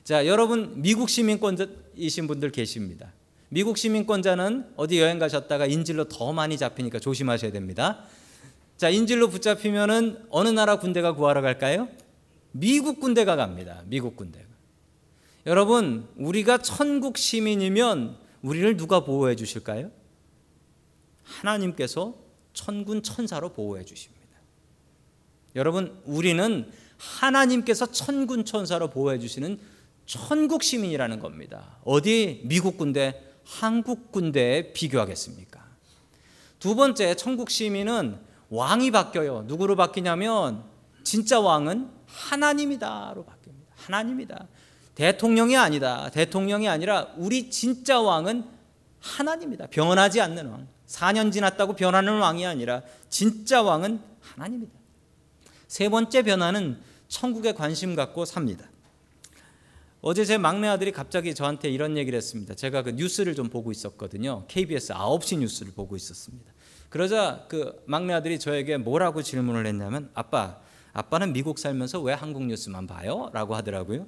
자, 0.04 0.26
여러분 0.26 0.82
미국 0.82 1.10
시민권이신 1.12 2.26
분들 2.26 2.50
계십니다. 2.50 3.14
미국 3.50 3.78
시민권자는 3.78 4.72
어디 4.76 5.00
여행 5.00 5.20
가셨다가 5.20 5.68
인질로 5.68 6.06
더 6.06 6.34
많이 6.34 6.58
잡히니까 6.58 6.98
조심하셔야 6.98 7.52
됩니다. 7.52 8.08
자, 8.78 8.90
인질로 8.90 9.30
붙잡히면은 9.30 10.26
어느 10.30 10.50
나라 10.50 10.80
군대가 10.80 11.14
구하러 11.14 11.42
갈까요? 11.42 11.88
미국 12.52 13.00
군대가 13.00 13.36
갑니다. 13.36 13.84
미국 13.86 14.16
군대가. 14.16 14.46
여러분, 15.46 16.08
우리가 16.18 16.58
천국 16.58 17.18
시민이면 17.18 18.18
우리를 18.42 18.76
누가 18.78 19.02
보호해 19.02 19.36
주실까요? 19.36 19.92
하나님께서 21.24 22.16
천군 22.54 23.02
천사로 23.02 23.54
보호해 23.54 23.86
주십니다. 23.86 24.16
여러분, 25.56 26.02
우리는 26.06 26.70
하나님께서 26.98 27.92
천군 27.92 28.44
천사로 28.44 28.90
보호해 28.90 29.20
주시는 29.20 29.60
천국 30.06 30.64
시민이라는 30.64 31.20
겁니다. 31.20 31.78
어디 31.84 32.42
미국 32.46 32.78
군대, 32.78 33.22
한국 33.46 34.12
군대에 34.12 34.74
비교하겠습니까? 34.74 35.64
두 36.60 36.76
번째, 36.76 37.16
천국 37.16 37.50
시민은 37.50 38.18
왕이 38.50 38.92
바뀌어요. 38.92 39.44
누구로 39.48 39.76
바뀌냐면 39.76 40.64
진짜 41.04 41.40
왕은 41.40 41.90
하나님이다로 42.08 43.26
바뀝니다. 43.26 43.66
하나님이다. 43.76 44.48
대통령이 44.96 45.58
아니다. 45.58 46.10
대통령이 46.10 46.68
아니라 46.70 47.08
우리 47.18 47.50
진짜 47.50 48.00
왕은 48.00 48.46
하나님이다. 49.00 49.68
변하지 49.68 50.22
않는 50.22 50.48
왕. 50.48 50.68
4년 50.88 51.32
지났다고 51.32 51.74
변하는 51.74 52.20
왕이 52.20 52.46
아니라 52.46 52.82
진짜 53.10 53.62
왕은 53.62 54.00
하나님이다. 54.22 54.72
세 55.68 55.90
번째 55.90 56.22
변화는 56.24 56.80
천국에 57.08 57.54
관심 57.54 57.96
갖고 57.96 58.26
삽니다. 58.26 58.66
어제 60.02 60.24
제 60.24 60.38
막내 60.38 60.68
아들이 60.68 60.92
갑자기 60.92 61.34
저한테 61.34 61.70
이런 61.70 61.98
얘기를 61.98 62.16
했습니다. 62.16 62.54
제가 62.54 62.84
그 62.84 62.92
뉴스를 62.92 63.34
좀 63.34 63.50
보고 63.50 63.72
있었거든요. 63.72 64.46
KBS 64.48 64.94
9시 64.94 65.40
뉴스를 65.40 65.74
보고 65.74 65.96
있었습니다. 65.96 66.54
그러자 66.96 67.44
그 67.50 67.84
막내 67.88 68.14
아들이 68.14 68.40
저에게 68.40 68.78
뭐라고 68.78 69.22
질문을 69.22 69.68
했냐면 69.68 70.10
아빠, 70.14 70.62
아빠는 70.94 71.34
미국 71.34 71.60
살면서 71.60 72.00
왜 72.00 72.14
한국 72.14 72.46
뉴스만 72.46 72.88
봐요? 72.88 73.30
라고 73.34 73.54
하더라고요. 73.54 74.08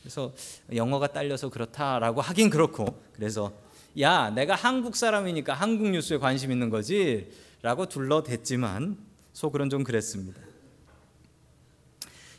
그래서 0.00 0.34
영어가 0.74 1.12
딸려서 1.12 1.50
그렇다라고 1.50 2.20
하긴 2.22 2.50
그렇고 2.50 3.00
그래서 3.14 3.52
야, 4.00 4.30
내가 4.30 4.56
한국 4.56 4.96
사람이니까 4.96 5.54
한국 5.54 5.88
뉴스에 5.90 6.18
관심 6.18 6.50
있는 6.50 6.70
거지 6.70 7.30
라고 7.62 7.86
둘러댔지만 7.86 8.98
속으론 9.32 9.70
좀 9.70 9.84
그랬습니다. 9.84 10.40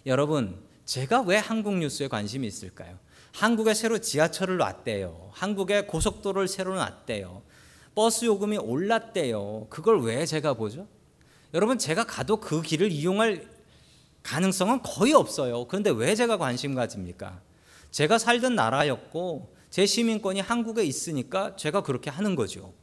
여러분, 0.05 0.57
제가 0.83 1.21
왜 1.21 1.37
한국 1.37 1.77
뉴스에 1.77 2.09
관심이 2.09 2.45
있을까요? 2.45 2.99
한국에 3.31 3.73
새로 3.73 3.99
지하철을 3.99 4.57
놨대요. 4.57 5.29
한국에 5.31 5.85
고속도로를 5.85 6.49
새로 6.49 6.75
놨대요. 6.75 7.54
버스 7.95 8.25
요금이 8.25 8.57
올랐대요. 8.57 9.67
그걸 9.69 10.01
왜 10.01 10.25
제가 10.25 10.53
보죠? 10.53 10.87
여러분, 11.53 11.77
제가 11.77 12.03
가도 12.03 12.37
그 12.37 12.61
길을 12.61 12.91
이용할 12.91 13.47
가능성은 14.21 14.81
거의 14.83 15.13
없어요. 15.13 15.65
그런데 15.67 15.89
왜 15.91 16.13
제가 16.13 16.37
관심 16.37 16.75
가집니까? 16.75 17.41
제가 17.91 18.17
살던 18.17 18.55
나라였고, 18.55 19.55
제 19.69 19.85
시민권이 19.85 20.41
한국에 20.41 20.83
있으니까 20.83 21.55
제가 21.55 21.83
그렇게 21.83 22.09
하는 22.09 22.35
거죠. 22.35 22.73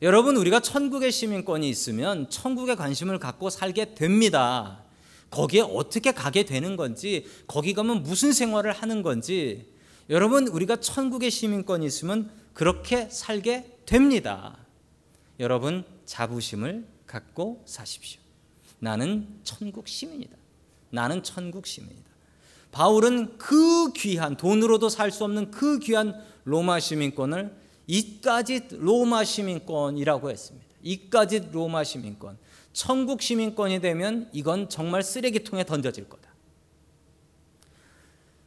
여러분, 0.00 0.36
우리가 0.38 0.60
천국의 0.60 1.12
시민권이 1.12 1.68
있으면 1.68 2.30
천국에 2.30 2.74
관심을 2.74 3.18
갖고 3.18 3.50
살게 3.50 3.94
됩니다. 3.94 4.84
거기에 5.30 5.60
어떻게 5.60 6.12
가게 6.12 6.44
되는 6.44 6.76
건지, 6.76 7.26
거기 7.46 7.74
가면 7.74 8.02
무슨 8.02 8.32
생활을 8.32 8.72
하는 8.72 9.02
건지, 9.02 9.74
여러분, 10.08 10.48
우리가 10.48 10.76
천국의 10.76 11.30
시민권이 11.30 11.84
있으면 11.84 12.30
그렇게 12.52 13.08
살게 13.10 13.78
됩니다. 13.86 14.56
여러분, 15.38 15.84
자부심을 16.04 16.86
갖고 17.06 17.62
사십시오. 17.66 18.20
나는 18.78 19.40
천국 19.44 19.88
시민이다. 19.88 20.36
나는 20.90 21.22
천국 21.22 21.66
시민이다. 21.66 22.10
바울은 22.72 23.36
그 23.38 23.92
귀한, 23.92 24.36
돈으로도 24.36 24.88
살 24.88 25.10
수 25.10 25.24
없는 25.24 25.50
그 25.50 25.78
귀한 25.80 26.14
로마 26.44 26.78
시민권을 26.78 27.54
이까지 27.86 28.68
로마 28.70 29.24
시민권이라고 29.24 30.30
했습니다. 30.30 30.66
이까지 30.82 31.50
로마 31.52 31.84
시민권. 31.84 32.38
천국 32.72 33.20
시민권이 33.22 33.80
되면 33.80 34.28
이건 34.32 34.68
정말 34.68 35.02
쓰레기통에 35.02 35.64
던져질 35.64 36.08
거다. 36.08 36.29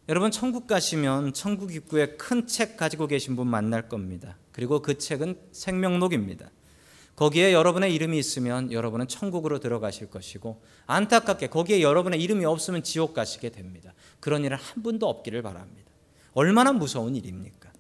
여러분 0.10 0.32
천국 0.32 0.68
가시면 0.68 1.34
천국 1.34 1.74
입구에 1.74 2.18
큰 2.18 2.46
책 2.46 2.76
가지고 2.76 3.08
계신 3.08 3.38
분 3.38 3.48
만날 3.48 3.88
겁니다. 3.88 4.38
그리고 4.52 4.82
그 4.82 4.98
책은 4.98 5.39
생명록입니다. 5.54 6.50
거기에 7.16 7.54
여러분의 7.54 7.94
이름이 7.94 8.18
있으면 8.18 8.72
여러분은 8.72 9.08
천국으로 9.08 9.60
들어가실 9.60 10.10
것이고 10.10 10.62
안타깝게 10.88 11.48
거기에 11.48 11.82
여러분의 11.82 12.22
이름이 12.22 12.44
없으면 12.44 12.84
지옥 12.84 13.13
가시게 13.13 13.50
됩니다. 13.50 13.94
그런 14.20 14.44
일은 14.44 14.58
한 14.58 14.84
분도 14.84 15.08
없기를 15.08 15.42
바랍니다. 15.42 15.89
얼마나 16.34 16.74
무서운 16.74 17.16
일입니까? 17.16 17.72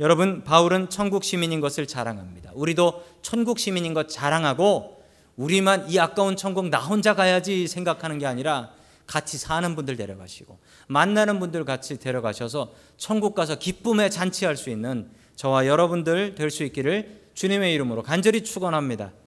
여러분 0.00 0.42
바울은 0.42 0.90
천국 0.90 1.22
시민인 1.22 1.60
것을 1.60 1.86
자랑합니다. 1.86 2.50
우리도 2.54 3.04
천국 3.22 3.58
시민인 3.60 3.94
것 3.94 4.08
자랑하고 4.08 5.04
우리만 5.36 5.90
이 5.90 5.98
아까운 5.98 6.34
천국 6.34 6.70
나 6.70 6.80
혼자 6.80 7.14
가야지 7.14 7.68
생각하는 7.68 8.18
게 8.18 8.26
아니라 8.26 8.72
같이 9.06 9.38
사는 9.38 9.74
분들 9.76 9.96
데려가시고 9.96 10.58
만나는 10.88 11.38
분들 11.40 11.64
같이 11.64 11.98
데려가셔서 11.98 12.72
천국 12.96 13.34
가서 13.34 13.58
기쁨에 13.58 14.08
잔치할 14.10 14.56
수 14.56 14.70
있는 14.70 15.10
저와 15.36 15.66
여러분들 15.66 16.34
될 16.34 16.50
수 16.50 16.64
있기를 16.64 17.26
주님의 17.34 17.74
이름으로 17.74 18.02
간절히 18.02 18.42
축원합니다. 18.42 19.12